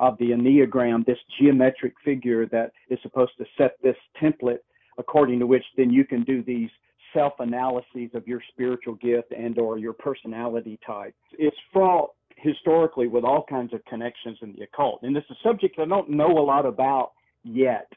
of 0.01 0.19
the 0.19 0.31
Enneagram, 0.31 1.05
this 1.07 1.19
geometric 1.41 1.95
figure 2.05 2.47
that 2.47 2.73
is 2.91 2.99
supposed 3.03 3.33
to 3.39 3.45
set 3.57 3.77
this 3.83 3.97
template 4.21 4.59
according 4.99 5.39
to 5.41 5.47
which 5.47 5.65
then 5.77 5.91
you 5.91 6.05
can 6.05 6.23
do 6.25 6.43
these 6.43 6.71
self-analyses 7.13 8.11
of 8.15 8.27
your 8.27 8.41
spiritual 8.51 8.95
gift 8.95 9.33
and 9.37 9.59
or 9.59 9.79
your 9.79 9.93
personality 9.93 10.79
type. 10.85 11.15
It's 11.39 11.57
fraught 11.73 12.11
historically 12.45 13.09
with 13.09 13.25
all 13.25 13.45
kinds 13.49 13.73
of 13.73 13.85
connections 13.87 14.39
in 14.43 14.53
the 14.53 14.65
occult. 14.65 15.03
And 15.03 15.17
it's 15.17 15.29
a 15.31 15.37
subject 15.43 15.79
I 15.79 15.87
don't 15.87 16.11
know 16.11 16.39
a 16.39 16.45
lot 16.45 16.67
about 16.67 17.13
yet. 17.43 17.91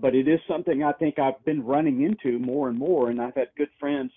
But 0.00 0.14
it 0.14 0.28
is 0.28 0.38
something 0.48 0.84
I 0.84 0.92
think 0.92 1.18
I've 1.18 1.44
been 1.44 1.64
running 1.64 2.02
into 2.02 2.38
more 2.38 2.68
and 2.68 2.78
more, 2.78 3.10
and 3.10 3.20
I've 3.20 3.34
had 3.34 3.48
good 3.56 3.70
friends 3.80 4.12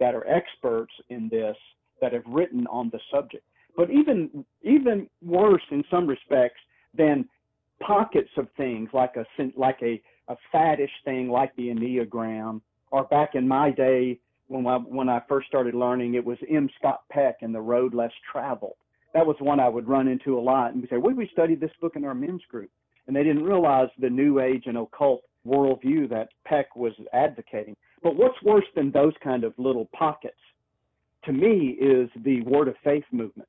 that 0.00 0.14
are 0.14 0.26
experts 0.26 0.92
in 1.10 1.28
this 1.28 1.56
that 2.00 2.14
have 2.14 2.24
written 2.26 2.66
on 2.68 2.90
the 2.90 3.00
subject. 3.12 3.44
But 3.76 3.90
even 3.90 4.44
even 4.62 5.08
worse 5.22 5.62
in 5.70 5.84
some 5.90 6.06
respects 6.06 6.60
than 6.96 7.28
pockets 7.80 8.30
of 8.38 8.48
things 8.56 8.88
like 8.94 9.16
a 9.16 9.26
like 9.56 9.78
a, 9.82 10.00
a 10.28 10.36
faddish 10.54 10.96
thing 11.04 11.28
like 11.28 11.54
the 11.56 11.68
enneagram, 11.68 12.62
or 12.90 13.04
back 13.04 13.34
in 13.34 13.46
my 13.46 13.70
day 13.70 14.18
when 14.48 14.66
I 14.66 14.76
when 14.78 15.10
I 15.10 15.20
first 15.28 15.48
started 15.48 15.74
learning, 15.74 16.14
it 16.14 16.24
was 16.24 16.38
M. 16.50 16.70
Scott 16.78 17.02
Peck 17.10 17.38
and 17.42 17.54
the 17.54 17.60
Road 17.60 17.92
Less 17.92 18.12
Traveled. 18.32 18.76
That 19.16 19.26
was 19.26 19.36
one 19.40 19.60
I 19.60 19.68
would 19.70 19.88
run 19.88 20.08
into 20.08 20.38
a 20.38 20.40
lot, 20.52 20.74
and 20.74 20.82
we 20.82 20.88
say, 20.88 20.98
"Would 20.98 21.16
we 21.16 21.26
studied 21.28 21.58
this 21.58 21.72
book 21.80 21.96
in 21.96 22.04
our 22.04 22.14
men's 22.14 22.44
group?" 22.44 22.70
And 23.06 23.16
they 23.16 23.22
didn't 23.22 23.44
realize 23.44 23.88
the 23.98 24.10
New 24.10 24.40
Age 24.40 24.64
and 24.66 24.76
occult 24.76 25.22
worldview 25.46 26.06
that 26.10 26.28
Peck 26.44 26.76
was 26.76 26.92
advocating. 27.14 27.74
But 28.02 28.16
what's 28.16 28.42
worse 28.42 28.66
than 28.74 28.90
those 28.90 29.14
kind 29.22 29.42
of 29.42 29.58
little 29.58 29.86
pockets, 29.94 30.36
to 31.24 31.32
me, 31.32 31.78
is 31.80 32.10
the 32.24 32.42
Word 32.42 32.68
of 32.68 32.76
Faith 32.84 33.06
movement, 33.10 33.48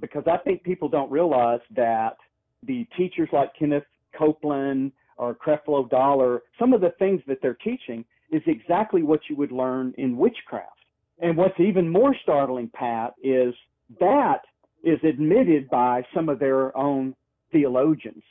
because 0.00 0.26
I 0.26 0.38
think 0.38 0.64
people 0.64 0.88
don't 0.88 1.12
realize 1.12 1.60
that 1.76 2.16
the 2.64 2.84
teachers 2.96 3.28
like 3.32 3.54
Kenneth 3.54 3.86
Copeland 4.14 4.90
or 5.16 5.32
Creflo 5.32 5.88
Dollar, 5.88 6.42
some 6.58 6.72
of 6.72 6.80
the 6.80 6.90
things 6.98 7.22
that 7.28 7.40
they're 7.40 7.54
teaching 7.54 8.04
is 8.32 8.42
exactly 8.46 9.04
what 9.04 9.20
you 9.30 9.36
would 9.36 9.52
learn 9.52 9.94
in 9.96 10.16
witchcraft. 10.16 10.80
And 11.20 11.36
what's 11.36 11.60
even 11.60 11.88
more 11.88 12.16
startling, 12.16 12.68
Pat, 12.70 13.14
is 13.22 13.54
that 14.00 14.40
is 14.84 14.98
admitted 15.02 15.68
by 15.70 16.04
some 16.14 16.28
of 16.28 16.38
their 16.38 16.76
own 16.76 17.14
theologians. 17.52 18.22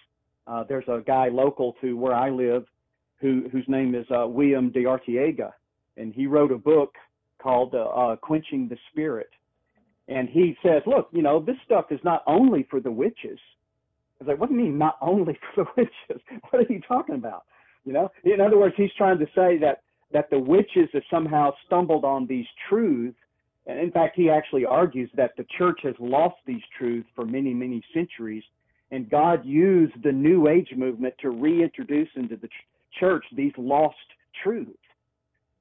Uh, 0.48 0.63
there's 0.67 0.88
a 0.88 1.01
guy 1.05 1.29
local 1.29 1.75
to 1.81 1.98
where 1.98 2.13
I 2.13 2.29
live 2.29 2.65
who, 3.19 3.48
whose 3.51 3.65
name 3.67 3.95
is 3.95 4.05
uh, 4.12 4.27
William 4.27 4.69
de 4.72 4.83
Arteaga, 4.83 5.51
and 5.98 6.13
he 6.13 6.27
wrote 6.27 6.51
a 6.51 6.57
book 6.57 6.95
called 7.41 7.74
uh, 7.74 7.83
uh, 7.83 8.15
Quenching 8.17 8.67
the 8.67 8.77
Spirit. 8.91 9.29
And 10.07 10.27
he 10.27 10.57
says, 10.62 10.81
look, 10.86 11.07
you 11.12 11.22
know, 11.22 11.39
this 11.39 11.55
stuff 11.65 11.86
is 11.91 12.00
not 12.03 12.24
only 12.27 12.67
for 12.69 12.79
the 12.81 12.91
witches. 12.91 13.39
I 14.19 14.24
was 14.24 14.27
like, 14.27 14.39
what 14.39 14.50
do 14.50 14.55
you 14.55 14.62
mean 14.62 14.77
not 14.77 14.98
only 15.01 15.38
for 15.55 15.63
the 15.63 15.69
witches? 15.77 16.24
What 16.50 16.62
are 16.62 16.74
you 16.74 16.81
talking 16.81 17.15
about? 17.15 17.43
You 17.86 17.93
know, 17.93 18.12
in 18.24 18.41
other 18.41 18.57
words, 18.57 18.75
he's 18.77 18.93
trying 18.98 19.19
to 19.19 19.25
say 19.36 19.57
that 19.60 19.81
that 20.13 20.29
the 20.29 20.38
witches 20.38 20.89
have 20.93 21.01
somehow 21.10 21.51
stumbled 21.65 22.05
on 22.05 22.27
these 22.27 22.45
truths. 22.69 23.17
And 23.65 23.79
in 23.79 23.91
fact, 23.91 24.15
he 24.15 24.29
actually 24.29 24.65
argues 24.65 25.10
that 25.15 25.36
the 25.38 25.46
church 25.58 25.79
has 25.84 25.96
lost 26.00 26.36
these 26.46 26.62
truths 26.77 27.08
for 27.15 27.25
many, 27.25 27.53
many 27.53 27.82
centuries, 27.93 28.43
and 28.91 29.10
God 29.10 29.46
used 29.46 29.93
the 30.03 30.12
New 30.12 30.48
Age 30.48 30.70
movement 30.75 31.13
to 31.22 31.29
reintroduce 31.29 32.10
into 32.15 32.36
the 32.36 32.48
ch- 32.48 32.67
church 33.00 33.25
these 33.36 33.53
lost 33.58 33.96
truths. 34.43 34.77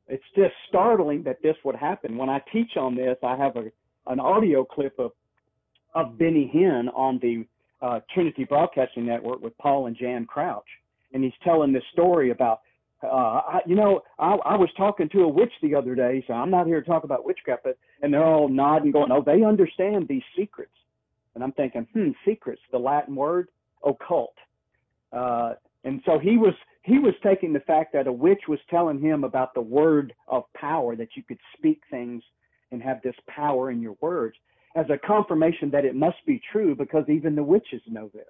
It's 0.09 0.25
just 0.35 0.53
startling 0.69 1.23
that 1.23 1.43
this 1.43 1.57
would 1.65 1.77
happen. 1.77 2.19
When 2.19 2.29
I 2.29 2.43
teach 2.53 2.77
on 2.77 2.97
this, 2.97 3.17
I 3.23 3.37
have 3.37 3.57
a 3.57 3.71
an 4.09 4.19
audio 4.19 4.65
clip 4.65 4.99
of 4.99 5.13
of 5.95 6.19
Benny 6.19 6.51
Hinn 6.53 6.89
on 6.95 7.19
the 7.21 7.47
uh, 7.81 8.01
Trinity 8.13 8.45
Broadcasting 8.45 9.07
Network 9.07 9.41
with 9.43 9.57
Paul 9.59 9.87
and 9.87 9.97
Jan 9.97 10.27
Crouch, 10.27 10.69
and 11.13 11.23
he's 11.23 11.33
telling 11.45 11.73
this 11.73 11.85
story 11.93 12.31
about 12.31 12.61
uh, 13.03 13.07
I, 13.07 13.61
you 13.67 13.75
know, 13.75 14.03
I, 14.19 14.35
I 14.45 14.57
was 14.57 14.69
talking 14.77 15.09
to 15.11 15.23
a 15.23 15.29
witch 15.29 15.53
the 15.63 15.75
other 15.75 15.95
day, 15.95 16.25
so 16.27 16.35
I'm 16.35 16.51
not 16.51 16.67
here 16.67 16.81
to 16.81 16.87
talk 16.87 17.05
about 17.05 17.25
witchcraft, 17.25 17.65
but, 17.65 17.79
and 18.01 18.13
they're 18.13 18.25
all 18.25 18.49
nodding, 18.49 18.93
going, 18.93 19.11
oh, 19.11 19.23
they 19.25 19.43
understand 19.43 20.07
these 20.09 20.23
secrets. 20.37 20.73
And 21.35 21.43
I'm 21.43 21.53
thinking, 21.53 21.87
hmm, 21.93 22.11
secrets, 22.25 22.61
the 22.71 22.79
Latin 22.79 23.15
word, 23.15 23.49
occult. 23.85 24.35
Uh, 25.13 25.55
and 25.85 26.01
so 26.07 26.19
he 26.19 26.37
was 26.37 26.55
he 26.83 26.99
was 26.99 27.15
taking 27.23 27.53
the 27.53 27.61
fact 27.61 27.93
that 27.93 28.09
a 28.09 28.13
witch 28.13 28.43
was 28.49 28.59
telling 28.69 29.01
him 29.01 29.23
about 29.23 29.55
the 29.55 29.61
word 29.61 30.13
of 30.27 30.45
power, 30.55 30.97
that 30.97 31.11
you 31.15 31.23
could 31.23 31.39
speak 31.57 31.81
things 31.91 32.23
and 32.73 32.83
have 32.83 33.01
this 33.03 33.15
power 33.29 33.71
in 33.71 33.81
your 33.81 33.97
words, 34.01 34.37
as 34.75 34.87
a 34.91 34.99
confirmation 35.07 35.71
that 35.71 35.85
it 35.85 35.95
must 35.95 36.17
be 36.27 36.41
true 36.51 36.75
because 36.75 37.05
even 37.09 37.37
the 37.37 37.43
witches 37.43 37.83
know 37.87 38.11
this 38.13 38.25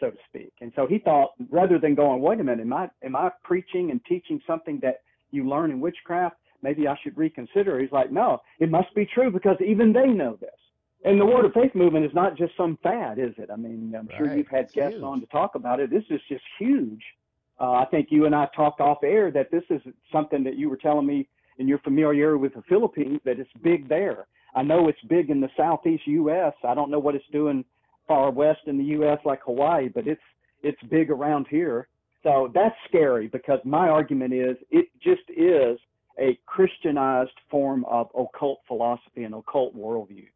so 0.00 0.10
to 0.10 0.16
speak. 0.28 0.52
And 0.60 0.72
so 0.76 0.86
he 0.86 0.98
thought, 0.98 1.32
rather 1.50 1.78
than 1.78 1.94
going, 1.94 2.20
wait 2.20 2.40
a 2.40 2.44
minute, 2.44 2.60
am 2.60 2.72
I 2.72 2.88
am 3.04 3.16
I 3.16 3.30
preaching 3.42 3.90
and 3.90 4.00
teaching 4.04 4.40
something 4.46 4.78
that 4.82 5.02
you 5.30 5.48
learn 5.48 5.70
in 5.70 5.80
witchcraft? 5.80 6.36
Maybe 6.62 6.88
I 6.88 6.96
should 7.02 7.16
reconsider. 7.16 7.78
He's 7.78 7.92
like, 7.92 8.10
no, 8.10 8.40
it 8.58 8.70
must 8.70 8.94
be 8.94 9.06
true 9.06 9.30
because 9.30 9.56
even 9.64 9.92
they 9.92 10.06
know 10.06 10.36
this. 10.40 10.50
And 11.04 11.20
the 11.20 11.26
Word 11.26 11.44
of 11.44 11.52
Faith 11.52 11.74
movement 11.74 12.04
is 12.04 12.14
not 12.14 12.36
just 12.36 12.56
some 12.56 12.78
fad, 12.82 13.18
is 13.18 13.34
it? 13.36 13.50
I 13.52 13.56
mean, 13.56 13.94
I'm 13.96 14.06
right. 14.06 14.16
sure 14.16 14.36
you've 14.36 14.48
had 14.48 14.64
it's 14.64 14.74
guests 14.74 14.94
huge. 14.94 15.04
on 15.04 15.20
to 15.20 15.26
talk 15.26 15.54
about 15.54 15.78
it. 15.78 15.90
This 15.90 16.04
is 16.10 16.20
just 16.28 16.42
huge. 16.58 17.02
Uh, 17.60 17.72
I 17.72 17.84
think 17.90 18.08
you 18.10 18.26
and 18.26 18.34
I 18.34 18.48
talked 18.56 18.80
off 18.80 18.98
air 19.04 19.30
that 19.30 19.50
this 19.50 19.62
is 19.70 19.80
something 20.10 20.42
that 20.44 20.56
you 20.56 20.68
were 20.68 20.76
telling 20.76 21.06
me 21.06 21.28
in 21.58 21.68
your 21.68 21.78
familiarity 21.78 22.38
with 22.38 22.54
the 22.54 22.62
Philippines 22.68 23.20
that 23.24 23.38
it's 23.38 23.50
big 23.62 23.88
there. 23.88 24.26
I 24.54 24.62
know 24.62 24.88
it's 24.88 25.00
big 25.08 25.30
in 25.30 25.40
the 25.40 25.50
southeast 25.56 26.06
U.S. 26.06 26.54
I 26.66 26.74
don't 26.74 26.90
know 26.90 26.98
what 26.98 27.14
it's 27.14 27.24
doing 27.30 27.64
far 28.06 28.30
west 28.30 28.60
in 28.66 28.78
the 28.78 28.84
U.S. 28.84 29.18
like 29.24 29.40
Hawaii, 29.44 29.88
but 29.88 30.06
it's 30.06 30.20
it's 30.62 30.82
big 30.90 31.10
around 31.10 31.46
here. 31.48 31.88
So 32.22 32.50
that's 32.52 32.74
scary 32.88 33.28
because 33.28 33.60
my 33.64 33.88
argument 33.88 34.34
is 34.34 34.56
it 34.70 34.86
just 35.00 35.22
is 35.28 35.78
a 36.18 36.38
Christianized 36.46 37.38
form 37.50 37.84
of 37.84 38.08
occult 38.18 38.60
philosophy 38.66 39.24
and 39.24 39.34
occult 39.34 39.76
worldview. 39.76 40.26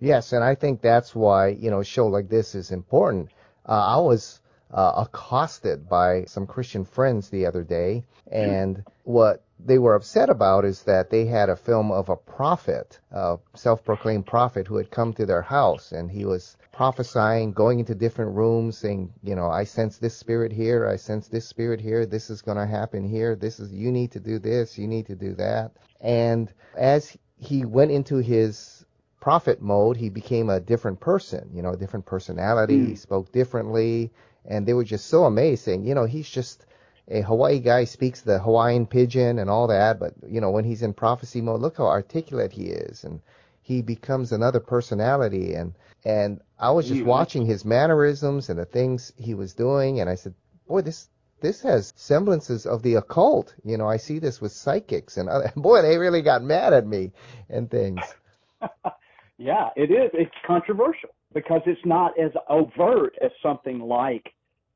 Yes, 0.00 0.32
and 0.32 0.44
I 0.44 0.54
think 0.54 0.80
that's 0.80 1.14
why 1.14 1.48
you 1.48 1.70
know 1.70 1.80
a 1.80 1.84
show 1.84 2.06
like 2.06 2.28
this 2.28 2.54
is 2.54 2.70
important. 2.70 3.30
Uh, 3.66 3.96
I 3.96 4.00
was 4.00 4.40
uh, 4.70 5.04
accosted 5.06 5.88
by 5.88 6.24
some 6.24 6.46
Christian 6.46 6.84
friends 6.84 7.30
the 7.30 7.46
other 7.46 7.62
day, 7.62 8.04
and 8.30 8.82
what 9.04 9.44
they 9.64 9.78
were 9.78 9.94
upset 9.94 10.30
about 10.30 10.64
is 10.64 10.82
that 10.82 11.10
they 11.10 11.26
had 11.26 11.48
a 11.48 11.56
film 11.56 11.92
of 11.92 12.08
a 12.08 12.16
prophet, 12.16 12.98
a 13.12 13.38
self-proclaimed 13.54 14.26
prophet, 14.26 14.66
who 14.66 14.76
had 14.76 14.90
come 14.90 15.12
to 15.14 15.26
their 15.26 15.42
house, 15.42 15.92
and 15.92 16.10
he 16.10 16.24
was 16.24 16.56
prophesying, 16.74 17.52
going 17.52 17.78
into 17.78 17.94
different 17.94 18.34
rooms, 18.34 18.76
saying, 18.76 19.12
you 19.22 19.36
know, 19.36 19.48
I 19.48 19.62
sense 19.62 19.98
this 19.98 20.16
spirit 20.16 20.52
here, 20.52 20.88
I 20.88 20.96
sense 20.96 21.28
this 21.28 21.46
spirit 21.46 21.80
here, 21.80 22.04
this 22.04 22.30
is 22.30 22.42
going 22.42 22.56
to 22.56 22.66
happen 22.66 23.08
here, 23.08 23.36
this 23.36 23.60
is, 23.60 23.72
you 23.72 23.92
need 23.92 24.10
to 24.12 24.20
do 24.20 24.40
this, 24.40 24.76
you 24.76 24.88
need 24.88 25.06
to 25.06 25.14
do 25.14 25.34
that. 25.34 25.70
And 26.00 26.52
as 26.76 27.16
he 27.38 27.64
went 27.64 27.92
into 27.92 28.16
his 28.16 28.84
prophet 29.20 29.62
mode, 29.62 29.96
he 29.96 30.08
became 30.08 30.50
a 30.50 30.58
different 30.58 30.98
person, 30.98 31.48
you 31.54 31.62
know, 31.62 31.70
a 31.70 31.76
different 31.76 32.06
personality, 32.06 32.78
mm. 32.78 32.88
he 32.88 32.96
spoke 32.96 33.30
differently, 33.30 34.10
and 34.44 34.66
they 34.66 34.74
were 34.74 34.84
just 34.84 35.06
so 35.06 35.24
amazed, 35.24 35.62
saying, 35.62 35.84
you 35.84 35.94
know, 35.94 36.06
he's 36.06 36.28
just 36.28 36.66
a 37.08 37.20
Hawaii 37.20 37.60
guy 37.60 37.84
speaks 37.84 38.22
the 38.22 38.38
Hawaiian 38.40 38.86
pidgin 38.86 39.38
and 39.38 39.48
all 39.48 39.68
that, 39.68 40.00
but 40.00 40.14
you 40.26 40.40
know, 40.40 40.50
when 40.50 40.64
he's 40.64 40.82
in 40.82 40.92
prophecy 40.92 41.40
mode, 41.40 41.60
look 41.60 41.76
how 41.76 41.86
articulate 41.86 42.52
he 42.52 42.64
is, 42.64 43.04
and 43.04 43.20
he 43.64 43.80
becomes 43.80 44.30
another 44.30 44.60
personality. 44.60 45.54
And 45.54 45.74
and 46.04 46.40
I 46.58 46.70
was 46.70 46.86
just 46.86 47.02
watching 47.02 47.46
his 47.46 47.64
mannerisms 47.64 48.50
and 48.50 48.58
the 48.58 48.66
things 48.66 49.12
he 49.16 49.32
was 49.32 49.54
doing, 49.54 50.00
and 50.00 50.10
I 50.10 50.14
said, 50.14 50.34
boy, 50.68 50.82
this 50.82 51.08
this 51.40 51.62
has 51.62 51.92
semblances 51.96 52.66
of 52.66 52.82
the 52.82 52.94
occult. 52.94 53.54
You 53.64 53.76
know, 53.78 53.88
I 53.88 53.96
see 53.96 54.18
this 54.18 54.40
with 54.40 54.52
psychics, 54.52 55.16
and 55.16 55.28
other, 55.28 55.50
boy, 55.56 55.82
they 55.82 55.96
really 55.98 56.22
got 56.22 56.42
mad 56.42 56.72
at 56.72 56.86
me 56.86 57.12
and 57.48 57.70
things. 57.70 58.00
yeah, 59.38 59.70
it 59.76 59.90
is. 59.90 60.10
It's 60.12 60.34
controversial 60.46 61.10
because 61.32 61.62
it's 61.66 61.84
not 61.84 62.12
as 62.18 62.32
overt 62.48 63.14
as 63.22 63.30
something 63.42 63.80
like 63.80 64.32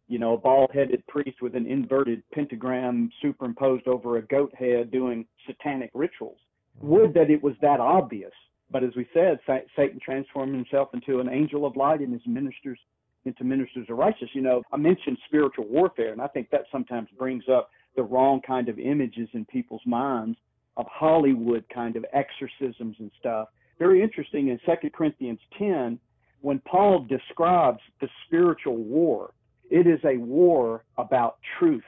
you 0.09 0.19
know, 0.19 0.33
a 0.33 0.39
bald 0.39 0.71
headed 0.73 1.07
priest 1.07 1.43
with 1.43 1.55
an 1.55 1.67
inverted 1.67 2.23
pentagram 2.33 3.11
superimposed 3.21 3.87
over 3.87 4.17
a 4.17 4.23
goat 4.23 4.55
head 4.59 4.91
doing 4.91 5.27
satanic 5.47 5.91
rituals. 5.93 6.39
Mm-hmm. 6.79 6.89
Would 6.89 7.15
that 7.15 7.31
it 7.31 7.43
was 7.43 7.55
that 7.61 7.79
obvious. 7.79 8.33
But 8.71 8.85
as 8.85 8.91
we 8.97 9.09
said, 9.15 9.39
Satan 9.47 9.99
transformed 10.05 10.55
himself 10.55 10.91
into 10.93 11.21
an 11.21 11.29
angel 11.29 11.65
of 11.65 11.77
light 11.77 12.01
and 12.01 12.13
his 12.13 12.27
ministers 12.27 12.79
into 13.25 13.45
ministers 13.45 13.87
of 13.91 13.99
righteousness. 13.99 14.31
You 14.35 14.43
know, 14.43 14.63
I 14.73 14.77
mentioned 14.77 15.19
spiritual 15.27 15.67
warfare, 15.67 16.13
and 16.13 16.21
I 16.21 16.29
think 16.29 16.51
that 16.51 16.63
sometimes 16.71 17.09
brings 17.19 17.45
up 17.49 17.71
the 17.97 18.03
wrong 18.03 18.41
kind 18.47 18.69
of 18.69 18.79
images 18.79 19.29
in 19.33 19.45
people's 19.45 19.83
minds 19.85 20.39
of 20.77 20.87
Hollywood 20.87 21.65
kind 21.73 21.97
of 21.97 22.05
exorcisms 22.13 22.97
and 22.99 23.11
stuff. 23.19 23.49
Very 23.79 24.03
interesting 24.03 24.49
in 24.49 24.59
2 24.65 24.91
Corinthians 24.91 25.41
10, 25.59 25.99
when 26.41 26.61
Paul 26.61 27.07
describes 27.09 27.81
the 28.01 28.09
spiritual 28.27 28.77
war, 28.77 29.33
it 29.71 29.87
is 29.87 30.01
a 30.05 30.17
war 30.17 30.85
about 30.97 31.39
truth. 31.59 31.83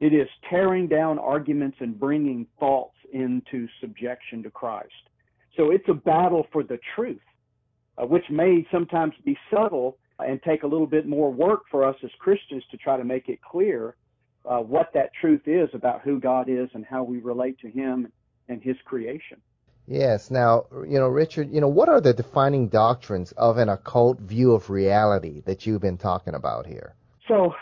It 0.00 0.14
is 0.14 0.28
tearing 0.48 0.88
down 0.88 1.18
arguments 1.18 1.76
and 1.80 1.98
bringing 1.98 2.46
thoughts 2.58 2.96
into 3.12 3.68
subjection 3.80 4.42
to 4.44 4.50
Christ. 4.50 4.92
So 5.58 5.72
it's 5.72 5.88
a 5.88 5.94
battle 5.94 6.46
for 6.52 6.62
the 6.62 6.78
truth, 6.94 7.20
uh, 7.98 8.06
which 8.06 8.24
may 8.30 8.64
sometimes 8.70 9.14
be 9.24 9.36
subtle 9.52 9.98
and 10.20 10.40
take 10.42 10.62
a 10.62 10.66
little 10.66 10.86
bit 10.86 11.06
more 11.06 11.30
work 11.30 11.62
for 11.70 11.84
us 11.84 11.96
as 12.04 12.10
Christians 12.20 12.62
to 12.70 12.76
try 12.76 12.96
to 12.96 13.04
make 13.04 13.28
it 13.28 13.40
clear 13.42 13.96
uh, 14.48 14.58
what 14.58 14.90
that 14.94 15.10
truth 15.20 15.42
is 15.46 15.68
about 15.74 16.02
who 16.02 16.20
God 16.20 16.48
is 16.48 16.68
and 16.74 16.84
how 16.84 17.02
we 17.02 17.18
relate 17.18 17.58
to 17.60 17.68
Him 17.68 18.10
and 18.48 18.62
His 18.62 18.76
creation. 18.84 19.38
Yes. 19.88 20.30
Now, 20.30 20.66
you 20.86 20.98
know, 20.98 21.08
Richard, 21.08 21.50
you 21.50 21.60
know, 21.60 21.68
what 21.68 21.88
are 21.88 22.00
the 22.00 22.12
defining 22.12 22.68
doctrines 22.68 23.32
of 23.32 23.58
an 23.58 23.68
occult 23.68 24.20
view 24.20 24.52
of 24.52 24.70
reality 24.70 25.42
that 25.46 25.66
you've 25.66 25.80
been 25.80 25.98
talking 25.98 26.34
about 26.34 26.66
here? 26.66 26.94
So, 27.26 27.52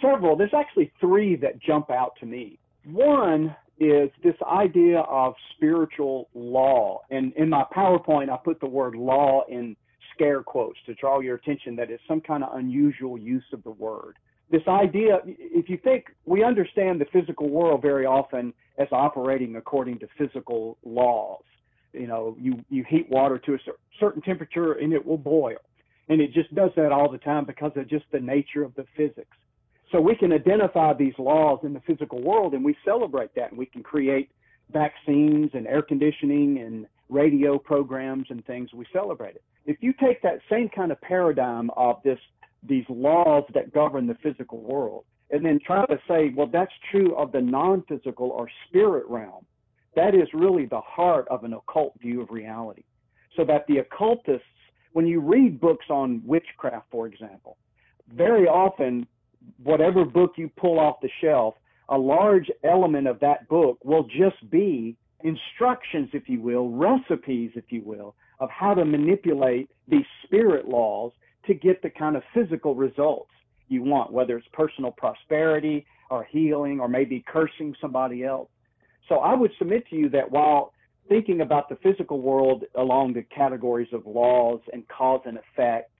several, 0.00 0.36
there's 0.36 0.54
actually 0.54 0.92
three 1.00 1.34
that 1.36 1.60
jump 1.60 1.90
out 1.90 2.12
to 2.20 2.26
me. 2.26 2.58
One 2.84 3.56
is 3.82 4.10
this 4.22 4.36
idea 4.46 5.00
of 5.00 5.34
spiritual 5.56 6.28
law. 6.34 7.02
And 7.10 7.32
in 7.34 7.48
my 7.48 7.64
PowerPoint, 7.74 8.30
I 8.30 8.36
put 8.36 8.60
the 8.60 8.66
word 8.66 8.94
law 8.94 9.42
in 9.48 9.76
scare 10.14 10.42
quotes 10.42 10.78
to 10.86 10.94
draw 10.94 11.20
your 11.20 11.36
attention 11.36 11.74
that 11.76 11.90
it's 11.90 12.02
some 12.06 12.20
kind 12.20 12.44
of 12.44 12.56
unusual 12.56 13.18
use 13.18 13.44
of 13.52 13.62
the 13.64 13.70
word. 13.70 14.16
This 14.50 14.62
idea, 14.68 15.20
if 15.26 15.68
you 15.68 15.78
think 15.82 16.14
we 16.26 16.44
understand 16.44 17.00
the 17.00 17.06
physical 17.12 17.48
world 17.48 17.82
very 17.82 18.06
often 18.06 18.52
as 18.78 18.88
operating 18.92 19.56
according 19.56 19.98
to 20.00 20.08
physical 20.16 20.78
laws. 20.84 21.42
You 21.92 22.06
know, 22.06 22.36
you, 22.40 22.64
you 22.70 22.84
heat 22.88 23.08
water 23.10 23.38
to 23.38 23.54
a 23.54 23.58
certain 23.98 24.22
temperature 24.22 24.74
and 24.74 24.92
it 24.92 25.04
will 25.04 25.18
boil. 25.18 25.58
And 26.08 26.20
it 26.20 26.32
just 26.32 26.54
does 26.54 26.70
that 26.76 26.92
all 26.92 27.10
the 27.10 27.18
time 27.18 27.44
because 27.46 27.72
of 27.76 27.88
just 27.88 28.04
the 28.12 28.20
nature 28.20 28.62
of 28.62 28.74
the 28.74 28.84
physics. 28.96 29.36
So 29.92 30.00
we 30.00 30.16
can 30.16 30.32
identify 30.32 30.94
these 30.94 31.12
laws 31.18 31.60
in 31.62 31.74
the 31.74 31.80
physical 31.80 32.22
world 32.22 32.54
and 32.54 32.64
we 32.64 32.74
celebrate 32.84 33.34
that 33.36 33.50
and 33.50 33.58
we 33.58 33.66
can 33.66 33.82
create 33.82 34.30
vaccines 34.72 35.50
and 35.52 35.66
air 35.66 35.82
conditioning 35.82 36.58
and 36.58 36.86
radio 37.10 37.58
programs 37.58 38.26
and 38.30 38.44
things. 38.46 38.72
We 38.72 38.86
celebrate 38.90 39.36
it. 39.36 39.44
If 39.66 39.76
you 39.80 39.92
take 39.92 40.22
that 40.22 40.40
same 40.50 40.70
kind 40.70 40.90
of 40.90 41.00
paradigm 41.02 41.70
of 41.76 41.96
this, 42.02 42.18
these 42.66 42.86
laws 42.88 43.44
that 43.52 43.74
govern 43.74 44.06
the 44.06 44.16
physical 44.22 44.62
world 44.62 45.04
and 45.30 45.44
then 45.44 45.58
try 45.64 45.84
to 45.86 45.98
say, 46.08 46.32
well, 46.34 46.48
that's 46.50 46.72
true 46.90 47.14
of 47.16 47.30
the 47.32 47.40
non-physical 47.40 48.30
or 48.30 48.48
spirit 48.68 49.04
realm, 49.08 49.44
that 49.94 50.14
is 50.14 50.26
really 50.32 50.64
the 50.64 50.80
heart 50.80 51.26
of 51.28 51.44
an 51.44 51.52
occult 51.52 51.92
view 52.00 52.22
of 52.22 52.30
reality. 52.30 52.84
So 53.36 53.44
that 53.44 53.66
the 53.66 53.78
occultists, 53.78 54.46
when 54.92 55.06
you 55.06 55.20
read 55.20 55.60
books 55.60 55.86
on 55.90 56.22
witchcraft, 56.24 56.86
for 56.90 57.06
example, 57.06 57.56
very 58.14 58.46
often 58.46 59.06
whatever 59.62 60.04
book 60.04 60.32
you 60.36 60.50
pull 60.56 60.78
off 60.78 61.00
the 61.00 61.10
shelf, 61.20 61.54
a 61.88 61.98
large 61.98 62.50
element 62.64 63.06
of 63.06 63.20
that 63.20 63.48
book 63.48 63.78
will 63.84 64.04
just 64.04 64.50
be 64.50 64.96
instructions, 65.24 66.08
if 66.12 66.28
you 66.28 66.40
will, 66.40 66.68
recipes, 66.70 67.52
if 67.54 67.64
you 67.68 67.82
will, 67.84 68.14
of 68.40 68.50
how 68.50 68.74
to 68.74 68.84
manipulate 68.84 69.70
these 69.88 70.04
spirit 70.24 70.68
laws 70.68 71.12
to 71.46 71.54
get 71.54 71.82
the 71.82 71.90
kind 71.90 72.16
of 72.16 72.22
physical 72.34 72.74
results 72.74 73.30
you 73.68 73.82
want, 73.82 74.12
whether 74.12 74.36
it's 74.36 74.46
personal 74.52 74.90
prosperity 74.90 75.86
or 76.10 76.24
healing 76.24 76.80
or 76.80 76.88
maybe 76.88 77.24
cursing 77.26 77.74
somebody 77.80 78.24
else. 78.24 78.48
So 79.08 79.16
I 79.16 79.34
would 79.34 79.52
submit 79.58 79.88
to 79.90 79.96
you 79.96 80.08
that 80.10 80.30
while 80.30 80.72
thinking 81.08 81.40
about 81.40 81.68
the 81.68 81.76
physical 81.76 82.20
world 82.20 82.64
along 82.76 83.14
the 83.14 83.22
categories 83.22 83.88
of 83.92 84.06
laws 84.06 84.60
and 84.72 84.86
cause 84.88 85.20
and 85.24 85.38
effect 85.38 85.91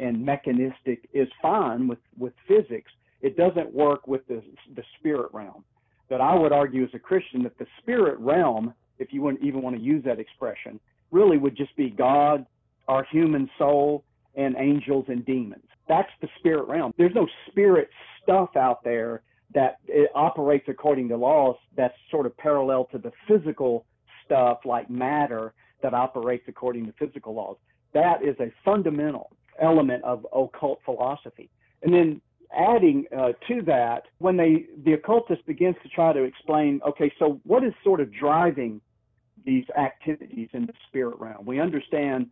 and 0.00 0.24
mechanistic 0.24 1.08
is 1.12 1.28
fine 1.42 1.86
with, 1.86 1.98
with 2.18 2.32
physics. 2.48 2.90
It 3.20 3.36
doesn't 3.36 3.72
work 3.72 4.06
with 4.06 4.26
the, 4.26 4.42
the 4.74 4.82
spirit 4.98 5.30
realm. 5.32 5.64
But 6.08 6.20
I 6.20 6.34
would 6.34 6.52
argue 6.52 6.82
as 6.84 6.90
a 6.94 6.98
Christian 6.98 7.42
that 7.44 7.58
the 7.58 7.66
spirit 7.80 8.18
realm, 8.18 8.74
if 8.98 9.12
you 9.12 9.22
wouldn't 9.22 9.44
even 9.44 9.62
want 9.62 9.76
to 9.76 9.82
use 9.82 10.02
that 10.04 10.18
expression, 10.18 10.80
really 11.10 11.38
would 11.38 11.56
just 11.56 11.76
be 11.76 11.90
God, 11.90 12.46
our 12.88 13.06
human 13.10 13.48
soul, 13.58 14.04
and 14.34 14.56
angels 14.58 15.04
and 15.08 15.24
demons. 15.26 15.64
That's 15.88 16.10
the 16.20 16.28
spirit 16.38 16.66
realm. 16.68 16.92
There's 16.96 17.14
no 17.14 17.26
spirit 17.48 17.90
stuff 18.22 18.56
out 18.56 18.82
there 18.82 19.22
that 19.54 19.78
operates 20.14 20.66
according 20.68 21.08
to 21.08 21.16
laws 21.16 21.56
that's 21.76 21.94
sort 22.10 22.26
of 22.26 22.36
parallel 22.36 22.84
to 22.92 22.98
the 22.98 23.12
physical 23.26 23.84
stuff 24.24 24.58
like 24.64 24.88
matter 24.88 25.52
that 25.82 25.92
operates 25.92 26.44
according 26.46 26.86
to 26.86 26.92
physical 26.92 27.34
laws. 27.34 27.56
That 27.92 28.22
is 28.22 28.36
a 28.38 28.52
fundamental 28.64 29.32
element 29.60 30.04
of 30.04 30.26
occult 30.32 30.80
philosophy. 30.84 31.50
And 31.82 31.92
then 31.92 32.20
adding 32.56 33.04
uh, 33.16 33.32
to 33.48 33.62
that, 33.62 34.04
when 34.18 34.36
they 34.36 34.66
the 34.84 34.94
occultist 34.94 35.46
begins 35.46 35.76
to 35.82 35.88
try 35.88 36.12
to 36.12 36.22
explain, 36.22 36.80
okay, 36.86 37.12
so 37.18 37.40
what 37.44 37.64
is 37.64 37.72
sort 37.84 38.00
of 38.00 38.12
driving 38.12 38.80
these 39.44 39.64
activities 39.78 40.48
in 40.52 40.66
the 40.66 40.72
spirit 40.88 41.18
realm? 41.18 41.46
We 41.46 41.60
understand 41.60 42.26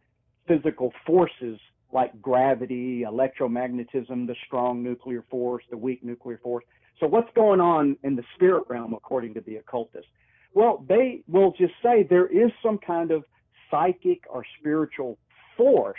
physical 0.47 0.93
forces 1.07 1.59
like 1.93 2.21
gravity, 2.21 3.03
electromagnetism, 3.03 4.27
the 4.27 4.37
strong 4.47 4.83
nuclear 4.83 5.25
force, 5.31 5.65
the 5.71 5.77
weak 5.77 6.05
nuclear 6.05 6.39
force. 6.43 6.65
So 7.01 7.07
what's 7.07 7.31
going 7.35 7.61
on 7.61 7.97
in 8.03 8.17
the 8.17 8.25
spirit 8.35 8.65
realm 8.69 8.93
according 8.93 9.35
to 9.35 9.41
the 9.41 9.57
occultist? 9.57 10.09
Well, 10.53 10.85
they 10.89 11.23
will 11.29 11.53
just 11.53 11.75
say 11.83 12.03
there 12.03 12.27
is 12.27 12.51
some 12.63 12.79
kind 12.79 13.11
of 13.11 13.25
psychic 13.71 14.23
or 14.29 14.45
spiritual 14.59 15.19
force 15.57 15.97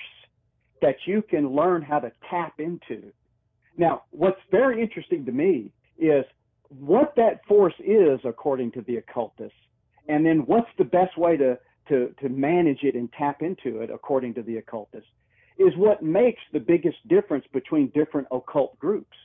that 0.82 0.96
you 1.06 1.22
can 1.22 1.50
learn 1.50 1.82
how 1.82 2.00
to 2.00 2.12
tap 2.30 2.60
into. 2.60 3.12
Now, 3.78 4.04
what's 4.12 4.40
very 4.52 4.82
interesting 4.82 5.26
to 5.26 5.32
me 5.32 5.72
is 5.98 6.26
what 6.70 7.16
that 7.16 7.46
force 7.48 7.74
is 7.80 8.20
according 8.24 8.72
to 8.74 8.82
the 8.82 8.98
occultists, 8.98 9.58
and 10.08 10.26
then 10.26 10.40
what's 10.40 10.70
the 10.78 10.84
best 10.84 11.18
way 11.18 11.38
to, 11.38 11.58
to, 11.88 12.14
to 12.22 12.30
manage 12.30 12.84
it 12.84 12.96
and 12.96 13.12
tap 13.14 13.42
into 13.42 13.82
it 13.82 13.90
according 13.90 14.34
to 14.36 14.44
the 14.44 14.58
occultists 14.58 15.10
is 15.58 15.76
what 15.76 16.02
makes 16.02 16.42
the 16.54 16.60
biggest 16.60 17.06
difference 17.08 17.46
between 17.52 17.88
different 17.90 18.28
occult 18.32 18.80
groups. 18.80 19.18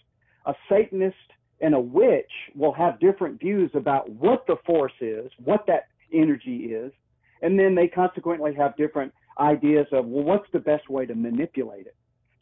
A 0.46 0.54
Satanist 0.68 1.16
and 1.60 1.74
a 1.74 1.80
witch 1.80 2.30
will 2.54 2.72
have 2.72 2.98
different 2.98 3.38
views 3.38 3.70
about 3.74 4.10
what 4.10 4.46
the 4.46 4.56
force 4.66 4.92
is, 5.00 5.30
what 5.42 5.64
that 5.66 5.86
energy 6.12 6.72
is, 6.72 6.92
and 7.40 7.58
then 7.58 7.74
they 7.74 7.86
consequently 7.86 8.54
have 8.54 8.76
different 8.76 9.12
ideas 9.38 9.86
of, 9.92 10.06
well, 10.06 10.24
what's 10.24 10.50
the 10.52 10.58
best 10.58 10.88
way 10.88 11.06
to 11.06 11.14
manipulate 11.14 11.86
it? 11.86 11.96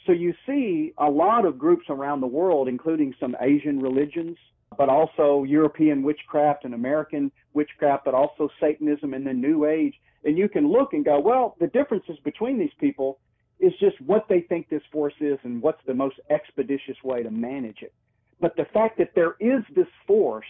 So 0.07 0.13
you 0.13 0.35
see 0.47 0.93
a 0.99 1.09
lot 1.09 1.45
of 1.45 1.59
groups 1.59 1.87
around 1.89 2.21
the 2.21 2.27
world, 2.27 2.69
including 2.69 3.15
some 3.21 3.37
Asian 3.41 3.81
religions, 3.81 4.37
but 4.77 4.89
also 4.89 5.45
European 5.45 6.03
witchcraft 6.03 6.65
and 6.65 6.75
American 6.75 7.31
witchcraft, 7.55 8.05
but 8.05 8.15
also 8.15 8.49
Satanism 8.61 9.15
and 9.15 9.27
the 9.27 9.33
New 9.33 9.67
Age. 9.67 9.95
And 10.25 10.37
you 10.37 10.49
can 10.49 10.71
look 10.71 10.93
and 10.93 11.05
go, 11.05 11.21
well, 11.21 11.57
the 11.61 11.67
differences 11.69 12.17
between 12.25 12.59
these 12.59 12.73
people 12.81 13.19
is 13.61 13.73
just 13.79 14.01
what 14.01 14.27
they 14.29 14.41
think 14.41 14.69
this 14.69 14.83
force 14.91 15.15
is 15.21 15.39
and 15.45 15.63
what's 15.63 15.83
the 15.87 15.95
most 15.95 16.17
expeditious 16.31 16.97
way 17.05 17.23
to 17.23 17.31
manage 17.31 17.83
it. 17.83 17.93
But 18.41 18.57
the 18.57 18.67
fact 18.73 18.99
that 18.99 19.13
there 19.15 19.37
is 19.39 19.63
this 19.75 19.87
force 20.07 20.47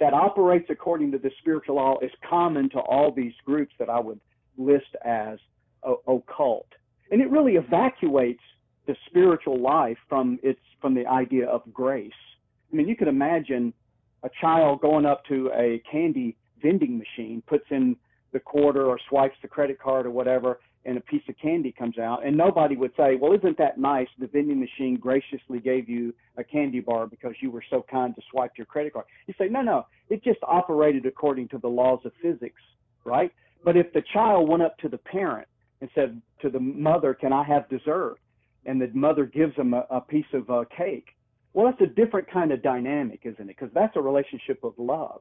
that 0.00 0.14
operates 0.14 0.66
according 0.70 1.12
to 1.12 1.18
the 1.18 1.30
spiritual 1.38 1.76
law 1.76 1.98
is 2.00 2.10
common 2.28 2.70
to 2.70 2.78
all 2.78 3.12
these 3.12 3.34
groups 3.44 3.74
that 3.78 3.90
I 3.90 4.00
would 4.00 4.20
list 4.56 4.94
as 5.04 5.38
occult. 6.06 6.66
And 7.10 7.20
it 7.20 7.30
really 7.30 7.56
evacuates 7.56 8.42
the 8.86 8.96
spiritual 9.06 9.60
life 9.60 9.98
from 10.08 10.38
its 10.42 10.60
from 10.80 10.94
the 10.94 11.06
idea 11.06 11.46
of 11.46 11.62
grace. 11.72 12.12
I 12.72 12.76
mean, 12.76 12.88
you 12.88 12.96
could 12.96 13.08
imagine 13.08 13.72
a 14.22 14.30
child 14.40 14.80
going 14.80 15.06
up 15.06 15.24
to 15.26 15.50
a 15.54 15.82
candy 15.90 16.36
vending 16.62 16.98
machine, 16.98 17.42
puts 17.46 17.64
in 17.70 17.96
the 18.32 18.40
quarter 18.40 18.86
or 18.86 18.98
swipes 19.08 19.36
the 19.42 19.48
credit 19.48 19.78
card 19.78 20.06
or 20.06 20.10
whatever, 20.10 20.60
and 20.84 20.96
a 20.96 21.00
piece 21.00 21.22
of 21.28 21.34
candy 21.40 21.72
comes 21.72 21.98
out, 21.98 22.24
and 22.24 22.36
nobody 22.36 22.76
would 22.76 22.92
say, 22.96 23.16
"Well, 23.16 23.32
isn't 23.32 23.58
that 23.58 23.78
nice? 23.78 24.08
The 24.18 24.26
vending 24.26 24.60
machine 24.60 24.96
graciously 24.96 25.58
gave 25.58 25.88
you 25.88 26.14
a 26.36 26.44
candy 26.44 26.80
bar 26.80 27.06
because 27.06 27.34
you 27.40 27.50
were 27.50 27.64
so 27.70 27.82
kind 27.90 28.14
to 28.14 28.22
swipe 28.30 28.52
your 28.56 28.66
credit 28.66 28.92
card." 28.92 29.06
You 29.26 29.34
say, 29.38 29.48
"No, 29.48 29.62
no, 29.62 29.86
it 30.08 30.22
just 30.22 30.38
operated 30.42 31.06
according 31.06 31.48
to 31.48 31.58
the 31.58 31.68
laws 31.68 32.04
of 32.04 32.12
physics, 32.14 32.62
right?" 33.04 33.32
But 33.64 33.76
if 33.76 33.92
the 33.92 34.02
child 34.02 34.48
went 34.48 34.62
up 34.62 34.78
to 34.78 34.88
the 34.88 34.98
parent 34.98 35.48
and 35.80 35.90
said 35.94 36.20
to 36.42 36.50
the 36.50 36.60
mother, 36.60 37.14
Can 37.14 37.32
I 37.32 37.44
have 37.44 37.68
dessert? 37.68 38.16
And 38.64 38.80
the 38.80 38.90
mother 38.94 39.26
gives 39.26 39.54
them 39.56 39.74
a, 39.74 39.86
a 39.90 40.00
piece 40.00 40.26
of 40.32 40.50
uh, 40.50 40.64
cake. 40.76 41.08
Well, 41.52 41.66
that's 41.66 41.90
a 41.90 41.94
different 41.94 42.30
kind 42.30 42.52
of 42.52 42.62
dynamic, 42.62 43.20
isn't 43.24 43.40
it? 43.40 43.46
Because 43.46 43.70
that's 43.72 43.96
a 43.96 44.00
relationship 44.00 44.62
of 44.62 44.74
love, 44.76 45.20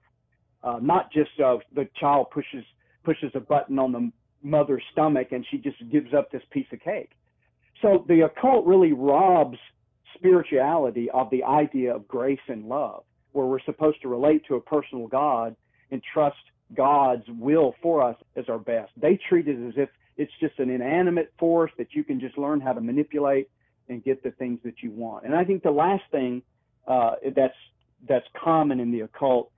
uh, 0.64 0.80
not 0.82 1.12
just 1.12 1.30
uh, 1.40 1.58
the 1.74 1.88
child 2.00 2.28
pushes 2.32 2.66
pushes 3.04 3.32
a 3.36 3.40
button 3.40 3.78
on 3.78 3.92
the 3.92 4.12
mother's 4.42 4.84
stomach 4.92 5.28
and 5.32 5.46
she 5.50 5.58
just 5.58 5.78
gives 5.92 6.14
up 6.14 6.32
this 6.32 6.42
piece 6.52 6.66
of 6.74 6.80
cake. 6.80 7.12
So 7.82 8.04
the 8.08 8.22
occult 8.22 8.66
really 8.66 8.94
robs 8.94 9.58
spirituality 10.16 11.10
of 11.12 11.30
the 11.30 11.44
idea 11.44 11.96
of 11.96 12.08
grace 12.08 12.40
and 12.48 12.66
love, 12.66 13.04
where 13.34 13.46
we're 13.46 13.62
supposed 13.62 14.02
to 14.02 14.08
relate 14.08 14.44
to 14.48 14.56
a 14.56 14.62
personal 14.62 15.08
God 15.08 15.56
and 15.92 16.02
trust 16.14 16.38
God's 16.76 17.24
will 17.28 17.76
for 17.82 18.02
us 18.02 18.16
as 18.36 18.46
our 18.50 18.58
best. 18.58 18.92
They 18.98 19.20
treat 19.30 19.48
it 19.48 19.68
as 19.68 19.74
if 19.78 19.90
it's 20.18 20.32
just 20.40 20.60
an 20.60 20.70
inanimate 20.70 21.34
force 21.38 21.72
that 21.78 21.94
you 21.94 22.04
can 22.04 22.20
just 22.20 22.38
learn 22.38 22.62
how 22.62 22.74
to 22.74 22.82
manipulate 22.82 23.50
and 23.90 24.04
get 24.04 24.24
the 24.24 24.32
things 24.32 24.60
that 24.64 24.82
you 24.82 24.92
want. 24.92 25.26
And 25.26 25.36
I 25.36 25.44
think 25.44 25.64
the 25.64 25.72
last 25.72 26.04
thing 26.12 26.42
uh, 26.88 27.16
that's 27.36 27.56
that's 28.08 28.26
common 28.42 28.80
in 28.80 28.92
the 28.92 29.02
occult 29.02 29.52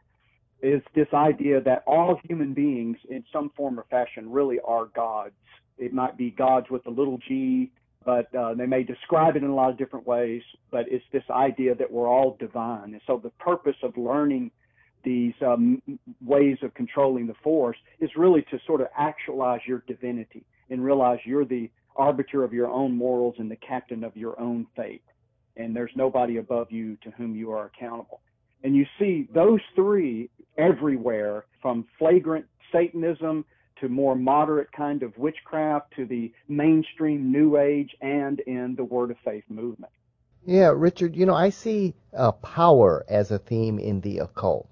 is 0.62 0.82
this 0.96 1.08
idea 1.14 1.62
that 1.62 1.84
all 1.86 2.20
human 2.24 2.54
beings, 2.54 2.98
in 3.10 3.24
some 3.32 3.52
form 3.56 3.80
or 3.80 3.86
fashion, 3.90 4.32
really 4.32 4.60
are 4.66 4.86
gods. 4.86 5.36
It 5.78 5.94
might 5.94 6.18
be 6.18 6.32
gods 6.32 6.68
with 6.70 6.86
a 6.88 6.90
little 6.90 7.20
g, 7.28 7.72
but 8.04 8.34
uh, 8.34 8.54
they 8.56 8.66
may 8.66 8.84
describe 8.84 9.36
it 9.36 9.44
in 9.44 9.50
a 9.50 9.56
lot 9.56 9.70
of 9.70 9.78
different 9.78 10.08
ways. 10.08 10.42
But 10.72 10.86
it's 10.90 11.06
this 11.12 11.24
idea 11.30 11.76
that 11.76 11.92
we're 11.92 12.08
all 12.08 12.38
divine. 12.40 12.94
And 12.94 13.02
so 13.06 13.20
the 13.22 13.30
purpose 13.32 13.76
of 13.84 13.96
learning 13.98 14.52
these 15.08 15.34
um, 15.42 15.82
ways 16.36 16.58
of 16.64 16.74
controlling 16.74 17.28
the 17.28 17.40
force 17.42 17.78
is 18.02 18.10
really 18.18 18.42
to 18.52 18.60
sort 18.68 18.82
of 18.82 18.88
actualize 18.98 19.62
your 19.66 19.82
divinity 19.88 20.44
and 20.70 20.84
realize 20.84 21.20
you're 21.24 21.46
the 21.46 21.70
arbiter 21.96 22.44
of 22.44 22.52
your 22.52 22.68
own 22.68 22.92
morals 22.96 23.36
and 23.40 23.50
the 23.50 23.56
captain 23.56 24.04
of 24.04 24.14
your 24.18 24.36
own 24.48 24.68
fate. 24.76 25.08
and 25.56 25.76
there's 25.76 25.96
nobody 25.96 26.38
above 26.38 26.68
you 26.72 26.98
to 27.04 27.10
whom 27.12 27.36
you 27.36 27.52
are 27.52 27.66
accountable. 27.72 28.20
And 28.64 28.76
you 28.76 28.86
see 29.00 29.28
those 29.34 29.62
three 29.76 30.30
everywhere 30.58 31.46
from 31.62 31.86
flagrant 31.98 32.46
Satanism 32.72 33.46
to 33.80 33.88
more 33.90 34.16
moderate 34.16 34.72
kind 34.72 35.04
of 35.04 35.18
witchcraft 35.18 35.94
to 35.96 36.06
the 36.06 36.32
mainstream 36.48 37.32
New 37.32 37.58
Age 37.58 37.92
and 38.02 38.40
in 38.42 38.76
the 38.76 38.84
Word 38.84 39.10
of 39.12 39.18
Faith 39.24 39.46
movement. 39.50 39.92
Yeah, 40.46 40.72
Richard, 40.76 41.16
you 41.16 41.26
know, 41.26 41.36
I 41.48 41.50
see 41.50 41.94
uh, 42.16 42.32
power 42.34 43.06
as 43.08 43.32
a 43.32 43.40
theme 43.40 43.80
in 43.80 44.02
the 44.02 44.20
occult. 44.20 44.68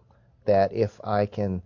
That 0.45 0.71
if 0.73 0.99
I 1.03 1.25
can 1.25 1.61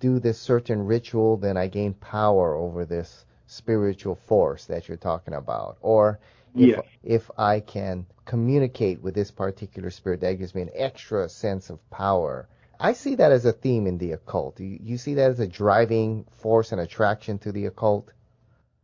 do 0.00 0.18
this 0.18 0.38
certain 0.38 0.84
ritual, 0.84 1.36
then 1.36 1.56
I 1.56 1.68
gain 1.68 1.94
power 1.94 2.54
over 2.54 2.84
this 2.84 3.24
spiritual 3.46 4.14
force 4.14 4.64
that 4.66 4.88
you're 4.88 4.96
talking 4.96 5.34
about. 5.34 5.76
Or 5.80 6.18
if, 6.54 6.68
Yes. 6.68 6.80
if 7.02 7.30
I 7.38 7.60
can 7.60 8.06
communicate 8.24 9.00
with 9.02 9.14
this 9.14 9.30
particular 9.30 9.90
spirit, 9.90 10.20
that 10.20 10.34
gives 10.34 10.54
me 10.54 10.62
an 10.62 10.70
extra 10.74 11.28
sense 11.28 11.70
of 11.70 11.78
power. 11.90 12.48
I 12.80 12.94
see 12.94 13.14
that 13.14 13.30
as 13.32 13.44
a 13.44 13.52
theme 13.52 13.86
in 13.86 13.98
the 13.98 14.12
occult. 14.12 14.58
You, 14.58 14.78
you 14.82 14.96
see 14.98 15.14
that 15.14 15.30
as 15.30 15.40
a 15.40 15.46
driving 15.46 16.24
force 16.30 16.72
and 16.72 16.80
attraction 16.80 17.38
to 17.38 17.52
the 17.52 17.66
occult? 17.66 18.10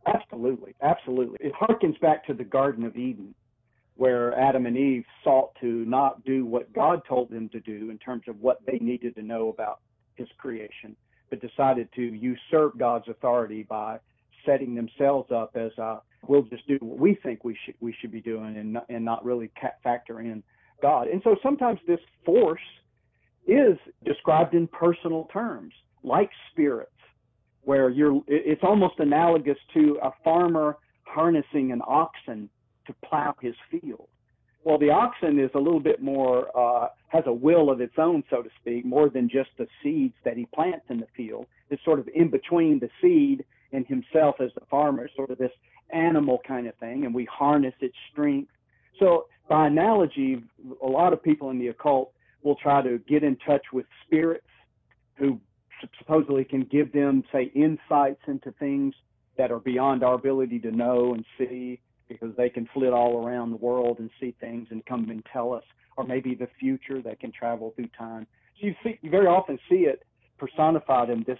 Absolutely, 0.05 0.73
absolutely. 0.81 1.37
It 1.41 1.53
harkens 1.53 1.99
back 1.99 2.25
to 2.27 2.33
the 2.33 2.45
Garden 2.45 2.85
of 2.85 2.95
Eden, 2.95 3.35
where 3.99 4.33
Adam 4.39 4.65
and 4.65 4.77
Eve 4.77 5.03
sought 5.25 5.51
to 5.59 5.83
not 5.83 6.23
do 6.23 6.45
what 6.45 6.71
God 6.71 7.01
told 7.05 7.29
them 7.29 7.49
to 7.49 7.59
do 7.59 7.89
in 7.89 7.97
terms 7.97 8.23
of 8.29 8.39
what 8.39 8.65
they 8.65 8.77
needed 8.79 9.13
to 9.15 9.21
know 9.21 9.49
about 9.49 9.81
His 10.15 10.29
creation, 10.37 10.95
but 11.29 11.41
decided 11.41 11.89
to 11.97 12.01
usurp 12.01 12.77
God's 12.77 13.09
authority 13.09 13.63
by 13.63 13.99
setting 14.45 14.73
themselves 14.73 15.29
up 15.33 15.57
as 15.57 15.71
uh, 15.77 15.97
we'll 16.29 16.43
just 16.43 16.65
do 16.65 16.77
what 16.79 16.97
we 16.97 17.19
think 17.23 17.43
we 17.43 17.57
should 17.65 17.75
we 17.81 17.93
should 17.99 18.13
be 18.13 18.21
doing 18.21 18.55
and 18.55 18.71
not, 18.71 18.85
and 18.87 19.03
not 19.03 19.25
really 19.25 19.51
factor 19.83 20.21
in 20.21 20.43
God. 20.81 21.09
And 21.09 21.21
so 21.25 21.35
sometimes 21.43 21.81
this 21.85 21.99
force 22.25 22.61
is 23.47 23.77
described 24.05 24.53
in 24.53 24.67
personal 24.67 25.25
terms, 25.25 25.73
like 26.03 26.29
spirits 26.53 26.89
where 27.63 27.89
you're 27.89 28.21
it's 28.27 28.63
almost 28.63 28.95
analogous 28.99 29.57
to 29.73 29.99
a 30.01 30.11
farmer 30.23 30.77
harnessing 31.03 31.73
an 31.73 31.81
oxen 31.85 32.49
to 32.87 32.93
plow 33.05 33.35
his 33.41 33.55
field. 33.69 34.07
Well, 34.63 34.77
the 34.77 34.89
oxen 34.89 35.39
is 35.39 35.49
a 35.55 35.59
little 35.59 35.79
bit 35.79 36.01
more 36.01 36.55
uh, 36.57 36.89
has 37.07 37.23
a 37.25 37.33
will 37.33 37.69
of 37.69 37.81
its 37.81 37.93
own, 37.97 38.23
so 38.29 38.41
to 38.41 38.49
speak, 38.61 38.85
more 38.85 39.09
than 39.09 39.29
just 39.29 39.49
the 39.57 39.67
seeds 39.81 40.13
that 40.25 40.37
he 40.37 40.45
plants 40.53 40.85
in 40.89 40.99
the 40.99 41.07
field. 41.15 41.47
It's 41.69 41.83
sort 41.83 41.99
of 41.99 42.09
in 42.13 42.29
between 42.29 42.79
the 42.79 42.89
seed 43.01 43.45
and 43.71 43.85
himself 43.87 44.35
as 44.39 44.51
the 44.55 44.65
farmer, 44.69 45.09
sort 45.15 45.29
of 45.31 45.37
this 45.37 45.51
animal 45.91 46.39
kind 46.47 46.67
of 46.67 46.75
thing, 46.75 47.05
and 47.05 47.13
we 47.13 47.25
harness 47.25 47.73
its 47.79 47.95
strength. 48.11 48.51
So, 48.99 49.27
by 49.47 49.67
analogy, 49.67 50.43
a 50.83 50.87
lot 50.87 51.13
of 51.13 51.23
people 51.23 51.49
in 51.49 51.57
the 51.57 51.69
occult 51.69 52.11
will 52.43 52.55
try 52.55 52.81
to 52.81 52.99
get 53.07 53.23
in 53.23 53.37
touch 53.37 53.63
with 53.73 53.85
spirits 54.05 54.45
who 55.15 55.39
supposedly 55.97 56.43
can 56.43 56.61
give 56.61 56.91
them, 56.91 57.23
say, 57.31 57.51
insights 57.55 58.21
into 58.27 58.51
things 58.53 58.93
that 59.37 59.51
are 59.51 59.59
beyond 59.59 60.03
our 60.03 60.13
ability 60.13 60.59
to 60.59 60.71
know 60.71 61.13
and 61.13 61.25
see 61.37 61.79
because 62.09 62.35
they 62.35 62.49
can 62.49 62.67
flit 62.73 62.91
all 62.91 63.25
around 63.25 63.51
the 63.51 63.57
world 63.57 63.99
and 63.99 64.09
see 64.19 64.35
things 64.39 64.67
and 64.71 64.85
come 64.85 65.09
and 65.09 65.23
tell 65.31 65.53
us, 65.53 65.63
or 65.95 66.03
maybe 66.03 66.35
the 66.35 66.47
future, 66.59 67.01
they 67.01 67.15
can 67.15 67.31
travel 67.31 67.71
through 67.75 67.89
time. 67.97 68.27
So 68.59 68.67
you 68.67 68.75
see, 68.83 68.99
you 69.01 69.09
very 69.09 69.27
often 69.27 69.57
see 69.69 69.85
it 69.85 70.03
personified 70.37 71.09
in 71.09 71.23
this 71.25 71.39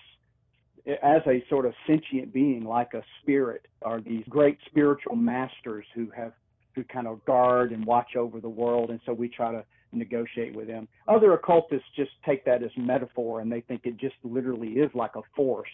as 1.04 1.22
a 1.28 1.44
sort 1.50 1.66
of 1.66 1.74
sentient 1.86 2.34
being, 2.34 2.64
like 2.64 2.94
a 2.94 3.04
spirit, 3.22 3.68
or 3.82 4.00
these 4.02 4.24
great 4.30 4.58
spiritual 4.66 5.16
masters 5.16 5.86
who 5.94 6.10
have 6.16 6.34
who 6.76 6.84
kind 6.84 7.08
of 7.08 7.24
guard 7.26 7.72
and 7.72 7.84
watch 7.86 8.16
over 8.16 8.40
the 8.40 8.50
world, 8.50 8.90
and 8.92 9.00
so 9.06 9.12
we 9.12 9.28
try 9.28 9.52
to 9.52 9.64
negotiate 9.92 10.56
with 10.56 10.68
them. 10.68 10.88
Other 11.08 11.34
occultists 11.34 11.88
just 11.96 12.12
take 12.26 12.46
that 12.46 12.64
as 12.64 12.70
metaphor 12.78 13.42
and 13.42 13.52
they 13.52 13.62
think 13.62 13.82
it 13.86 13.98
just 13.98 14.16
literally 14.24 14.74
is 14.74 14.92
like 14.94 15.16
a 15.16 15.22
force, 15.36 15.70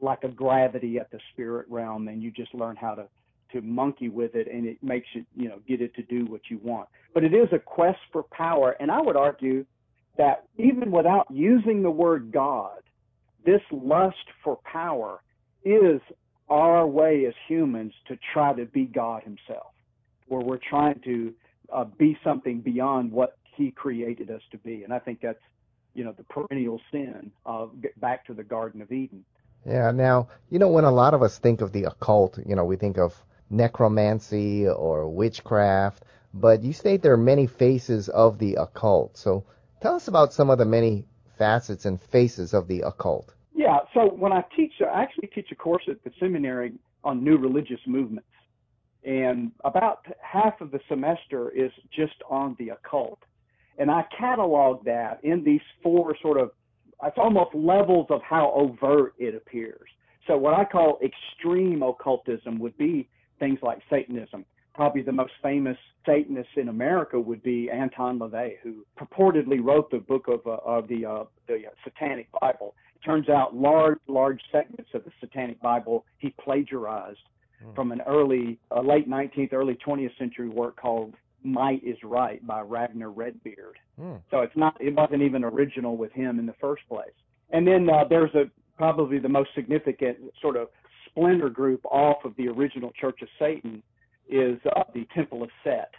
like 0.00 0.22
a 0.22 0.28
gravity 0.28 0.98
at 0.98 1.10
the 1.10 1.18
spirit 1.32 1.66
realm, 1.68 2.08
and 2.08 2.22
you 2.22 2.30
just 2.30 2.54
learn 2.54 2.76
how 2.76 2.94
to 2.94 3.06
to 3.52 3.60
monkey 3.60 4.08
with 4.08 4.34
it 4.34 4.48
and 4.52 4.66
it 4.66 4.82
makes 4.82 5.08
it, 5.14 5.24
you 5.36 5.48
know, 5.48 5.60
get 5.66 5.80
it 5.80 5.94
to 5.94 6.02
do 6.02 6.26
what 6.26 6.42
you 6.50 6.58
want. 6.62 6.88
But 7.14 7.24
it 7.24 7.34
is 7.34 7.48
a 7.52 7.58
quest 7.58 7.98
for 8.12 8.22
power, 8.24 8.76
and 8.80 8.90
I 8.90 9.00
would 9.00 9.16
argue 9.16 9.64
that 10.16 10.44
even 10.58 10.90
without 10.90 11.26
using 11.30 11.82
the 11.82 11.90
word 11.90 12.30
God, 12.32 12.82
this 13.44 13.62
lust 13.70 14.16
for 14.44 14.58
power 14.64 15.22
is 15.64 16.00
our 16.48 16.86
way 16.86 17.26
as 17.26 17.34
humans 17.48 17.92
to 18.08 18.18
try 18.32 18.52
to 18.52 18.66
be 18.66 18.84
God 18.84 19.22
himself, 19.22 19.72
where 20.28 20.40
we're 20.40 20.58
trying 20.58 21.00
to 21.04 21.32
uh, 21.72 21.84
be 21.84 22.18
something 22.24 22.60
beyond 22.60 23.12
what 23.12 23.38
he 23.56 23.70
created 23.70 24.30
us 24.30 24.42
to 24.50 24.58
be. 24.58 24.82
And 24.84 24.92
I 24.92 24.98
think 24.98 25.20
that's, 25.20 25.38
you 25.94 26.04
know, 26.04 26.12
the 26.12 26.24
perennial 26.24 26.80
sin 26.90 27.30
of 27.46 27.72
back 27.98 28.26
to 28.26 28.34
the 28.34 28.42
Garden 28.44 28.82
of 28.82 28.90
Eden. 28.92 29.24
Yeah, 29.66 29.90
now, 29.90 30.28
you 30.50 30.58
know, 30.58 30.68
when 30.68 30.84
a 30.84 30.90
lot 30.90 31.14
of 31.14 31.22
us 31.22 31.38
think 31.38 31.60
of 31.60 31.72
the 31.72 31.84
occult, 31.84 32.38
you 32.46 32.56
know, 32.56 32.64
we 32.64 32.76
think 32.76 32.98
of 32.98 33.22
necromancy 33.50 34.66
or 34.66 35.08
witchcraft, 35.08 36.04
but 36.32 36.62
you 36.62 36.72
state 36.72 37.02
there 37.02 37.12
are 37.12 37.16
many 37.16 37.46
faces 37.46 38.08
of 38.08 38.38
the 38.38 38.54
occult. 38.54 39.16
So 39.16 39.44
tell 39.82 39.96
us 39.96 40.08
about 40.08 40.32
some 40.32 40.48
of 40.50 40.58
the 40.58 40.64
many 40.64 41.04
facets 41.36 41.84
and 41.84 42.00
faces 42.00 42.54
of 42.54 42.68
the 42.68 42.82
occult. 42.82 43.34
Yeah, 43.54 43.78
so 43.92 44.08
when 44.08 44.32
I 44.32 44.44
teach, 44.56 44.72
I 44.80 45.02
actually 45.02 45.28
teach 45.28 45.48
a 45.50 45.56
course 45.56 45.82
at 45.88 46.02
the 46.04 46.10
seminary 46.20 46.72
on 47.02 47.24
new 47.24 47.36
religious 47.36 47.80
movements. 47.86 48.28
And 49.04 49.52
about 49.64 50.06
half 50.22 50.60
of 50.60 50.70
the 50.70 50.80
semester 50.88 51.50
is 51.50 51.72
just 51.94 52.22
on 52.28 52.54
the 52.58 52.70
occult. 52.70 53.18
And 53.78 53.90
I 53.90 54.04
catalog 54.16 54.84
that 54.84 55.20
in 55.22 55.42
these 55.42 55.62
four 55.82 56.14
sort 56.20 56.38
of, 56.38 56.50
it's 57.02 57.16
almost 57.16 57.54
levels 57.54 58.06
of 58.10 58.20
how 58.22 58.52
overt 58.54 59.14
it 59.18 59.34
appears. 59.34 59.88
So 60.26 60.36
what 60.36 60.52
I 60.52 60.64
call 60.64 61.00
extreme 61.02 61.82
occultism 61.82 62.58
would 62.58 62.76
be 62.76 63.08
things 63.40 63.58
like 63.62 63.78
Satanism. 63.90 64.44
Probably 64.74 65.02
the 65.02 65.12
most 65.12 65.32
famous 65.42 65.76
Satanist 66.06 66.50
in 66.56 66.68
America 66.68 67.18
would 67.18 67.42
be 67.42 67.68
Anton 67.70 68.20
LaVey, 68.20 68.58
who 68.62 68.86
purportedly 68.98 69.62
wrote 69.62 69.90
the 69.90 69.98
book 69.98 70.28
of, 70.28 70.46
uh, 70.46 70.58
of 70.64 70.86
the, 70.86 71.04
uh, 71.04 71.24
the 71.48 71.62
Satanic 71.82 72.28
Bible. 72.40 72.74
It 72.94 73.04
turns 73.04 73.28
out 73.28 73.56
large, 73.56 73.98
large 74.06 74.40
segments 74.52 74.90
of 74.94 75.04
the 75.04 75.10
Satanic 75.20 75.60
Bible 75.60 76.04
he 76.18 76.32
plagiarized 76.40 77.18
from 77.74 77.92
an 77.92 78.00
early, 78.06 78.58
uh, 78.74 78.80
late 78.80 79.08
19th, 79.08 79.52
early 79.52 79.76
20th 79.86 80.16
century 80.18 80.48
work 80.48 80.80
called 80.80 81.14
Might 81.42 81.82
is 81.84 81.96
Right 82.02 82.44
by 82.46 82.60
Ragnar 82.62 83.10
Redbeard. 83.10 83.76
Hmm. 83.98 84.14
So 84.30 84.40
it's 84.40 84.56
not, 84.56 84.80
it 84.80 84.94
wasn't 84.94 85.22
even 85.22 85.44
original 85.44 85.96
with 85.96 86.12
him 86.12 86.38
in 86.38 86.46
the 86.46 86.54
first 86.60 86.82
place. 86.88 87.12
And 87.50 87.66
then 87.66 87.88
uh, 87.90 88.04
there's 88.08 88.34
a 88.34 88.44
probably 88.78 89.18
the 89.18 89.28
most 89.28 89.50
significant 89.54 90.16
sort 90.40 90.56
of 90.56 90.68
splinter 91.10 91.50
group 91.50 91.84
off 91.86 92.24
of 92.24 92.34
the 92.36 92.48
original 92.48 92.90
Church 93.00 93.20
of 93.22 93.28
Satan 93.38 93.82
is 94.28 94.58
uh, 94.76 94.84
the 94.94 95.06
Temple 95.14 95.42
of 95.42 95.50
Set 95.64 95.90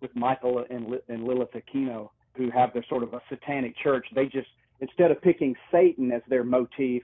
with 0.00 0.14
Michael 0.14 0.64
and, 0.70 0.86
and 1.08 1.24
Lilith 1.24 1.50
Aquino, 1.52 2.10
who 2.36 2.50
have 2.50 2.72
their 2.72 2.84
sort 2.88 3.02
of 3.02 3.12
a 3.12 3.20
satanic 3.28 3.74
church. 3.82 4.06
They 4.14 4.24
just 4.24 4.48
instead 4.80 5.10
of 5.10 5.20
picking 5.20 5.54
Satan 5.70 6.10
as 6.12 6.22
their 6.28 6.44
motif, 6.44 7.02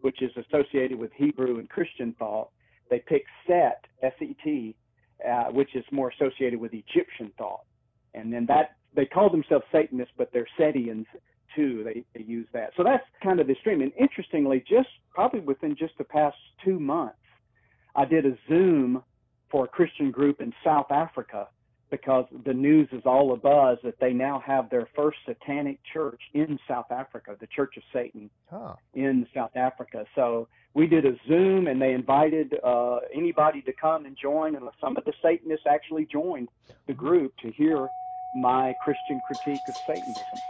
which 0.00 0.20
is 0.22 0.30
associated 0.36 0.98
with 0.98 1.10
Hebrew 1.16 1.58
and 1.58 1.68
Christian 1.68 2.14
thought, 2.18 2.50
they 2.90 3.02
pick 3.06 3.24
Set, 3.46 3.84
S-E-T, 4.02 4.76
uh, 5.26 5.44
which 5.44 5.74
is 5.74 5.84
more 5.90 6.10
associated 6.10 6.60
with 6.60 6.72
Egyptian 6.74 7.32
thought. 7.38 7.64
And 8.12 8.32
then 8.32 8.44
that 8.46 8.76
they 8.94 9.06
call 9.06 9.30
themselves 9.30 9.64
Satanists, 9.72 10.12
but 10.16 10.30
they're 10.32 10.46
Setians 10.58 11.06
too. 11.54 11.84
They, 11.84 12.04
they 12.14 12.24
use 12.24 12.46
that. 12.52 12.70
So 12.76 12.82
that's 12.82 13.04
kind 13.22 13.40
of 13.40 13.46
the 13.46 13.54
stream. 13.60 13.80
And 13.82 13.92
interestingly, 13.98 14.64
just 14.68 14.88
probably 15.12 15.40
within 15.40 15.76
just 15.76 15.96
the 15.98 16.04
past 16.04 16.36
two 16.64 16.78
months, 16.78 17.16
I 17.94 18.04
did 18.04 18.26
a 18.26 18.36
Zoom 18.48 19.02
for 19.50 19.64
a 19.64 19.68
Christian 19.68 20.10
group 20.10 20.40
in 20.40 20.52
South 20.64 20.90
Africa 20.90 21.48
because 21.90 22.24
the 22.44 22.52
news 22.52 22.88
is 22.90 23.02
all 23.04 23.36
abuzz 23.36 23.80
that 23.82 23.94
they 24.00 24.12
now 24.12 24.42
have 24.44 24.68
their 24.68 24.88
first 24.96 25.18
satanic 25.26 25.78
church 25.92 26.20
in 26.32 26.58
South 26.66 26.90
Africa, 26.90 27.36
the 27.38 27.46
Church 27.46 27.76
of 27.76 27.82
Satan 27.92 28.28
Huh. 28.50 28.74
in 28.94 29.26
South 29.32 29.54
Africa. 29.54 30.04
So 30.16 30.48
we 30.74 30.88
did 30.88 31.06
a 31.06 31.12
Zoom, 31.28 31.68
and 31.68 31.80
they 31.80 31.92
invited 31.92 32.54
uh, 32.64 32.98
anybody 33.14 33.62
to 33.62 33.72
come 33.72 34.06
and 34.06 34.16
join, 34.20 34.56
and 34.56 34.68
some 34.80 34.96
of 34.96 35.04
the 35.04 35.12
Satanists 35.22 35.66
actually 35.70 36.06
joined 36.06 36.48
the 36.88 36.94
group 36.94 37.32
to 37.42 37.52
hear 37.52 37.90
my 38.34 38.74
Christian 38.80 39.20
critique 39.20 39.68
of 39.68 39.76
Satanism. 39.86 40.42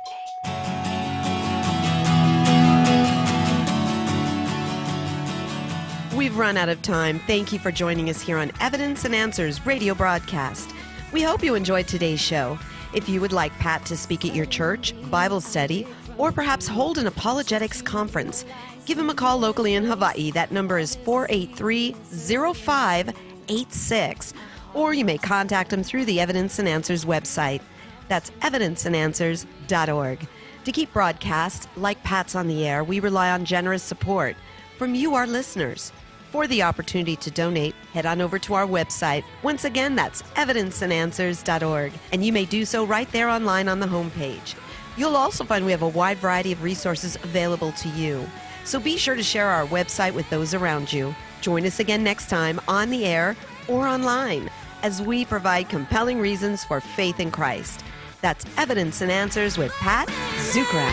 We've 6.24 6.38
run 6.38 6.56
out 6.56 6.70
of 6.70 6.80
time. 6.80 7.18
Thank 7.26 7.52
you 7.52 7.58
for 7.58 7.70
joining 7.70 8.08
us 8.08 8.18
here 8.18 8.38
on 8.38 8.50
Evidence 8.58 9.04
and 9.04 9.14
Answers 9.14 9.66
radio 9.66 9.92
broadcast. 9.92 10.70
We 11.12 11.20
hope 11.20 11.44
you 11.44 11.54
enjoyed 11.54 11.86
today's 11.86 12.18
show. 12.18 12.58
If 12.94 13.10
you 13.10 13.20
would 13.20 13.34
like 13.34 13.52
Pat 13.58 13.84
to 13.84 13.94
speak 13.94 14.24
at 14.24 14.34
your 14.34 14.46
church, 14.46 14.94
Bible 15.10 15.42
study, 15.42 15.86
or 16.16 16.32
perhaps 16.32 16.66
hold 16.66 16.96
an 16.96 17.06
apologetics 17.06 17.82
conference, 17.82 18.46
give 18.86 18.98
him 18.98 19.10
a 19.10 19.14
call 19.14 19.36
locally 19.36 19.74
in 19.74 19.84
Hawaii. 19.84 20.30
That 20.30 20.50
number 20.50 20.78
is 20.78 20.96
483 20.96 21.92
0586. 21.92 24.34
or 24.72 24.94
you 24.94 25.04
may 25.04 25.18
contact 25.18 25.74
him 25.74 25.82
through 25.82 26.06
the 26.06 26.20
Evidence 26.20 26.58
and 26.58 26.66
Answers 26.66 27.04
website. 27.04 27.60
That's 28.08 28.30
evidenceandanswers.org. 28.40 30.26
To 30.64 30.72
keep 30.72 30.90
broadcasts 30.94 31.68
like 31.76 32.02
Pat's 32.02 32.34
on 32.34 32.48
the 32.48 32.66
air, 32.66 32.82
we 32.82 32.98
rely 32.98 33.30
on 33.30 33.44
generous 33.44 33.82
support 33.82 34.36
from 34.78 34.94
you, 34.94 35.14
our 35.14 35.26
listeners. 35.26 35.92
For 36.34 36.48
the 36.48 36.64
opportunity 36.64 37.14
to 37.14 37.30
donate, 37.30 37.76
head 37.92 38.06
on 38.06 38.20
over 38.20 38.40
to 38.40 38.54
our 38.54 38.66
website. 38.66 39.22
Once 39.44 39.64
again, 39.64 39.94
that's 39.94 40.22
evidenceandanswers.org, 40.34 41.92
and 42.10 42.26
you 42.26 42.32
may 42.32 42.44
do 42.44 42.64
so 42.64 42.84
right 42.84 43.08
there 43.12 43.28
online 43.28 43.68
on 43.68 43.78
the 43.78 43.86
homepage. 43.86 44.56
You'll 44.96 45.14
also 45.14 45.44
find 45.44 45.64
we 45.64 45.70
have 45.70 45.82
a 45.82 45.88
wide 45.88 46.18
variety 46.18 46.50
of 46.50 46.64
resources 46.64 47.14
available 47.22 47.70
to 47.70 47.88
you. 47.90 48.26
So 48.64 48.80
be 48.80 48.96
sure 48.96 49.14
to 49.14 49.22
share 49.22 49.46
our 49.46 49.64
website 49.66 50.12
with 50.12 50.28
those 50.28 50.54
around 50.54 50.92
you. 50.92 51.14
Join 51.40 51.64
us 51.66 51.78
again 51.78 52.02
next 52.02 52.28
time 52.28 52.60
on 52.66 52.90
the 52.90 53.04
air 53.04 53.36
or 53.68 53.86
online 53.86 54.50
as 54.82 55.00
we 55.00 55.24
provide 55.24 55.68
compelling 55.68 56.18
reasons 56.18 56.64
for 56.64 56.80
faith 56.80 57.20
in 57.20 57.30
Christ. 57.30 57.84
That's 58.22 58.44
Evidence 58.58 59.02
and 59.02 59.12
Answers 59.12 59.56
with 59.56 59.70
Pat 59.74 60.08
Zukeran. 60.38 60.90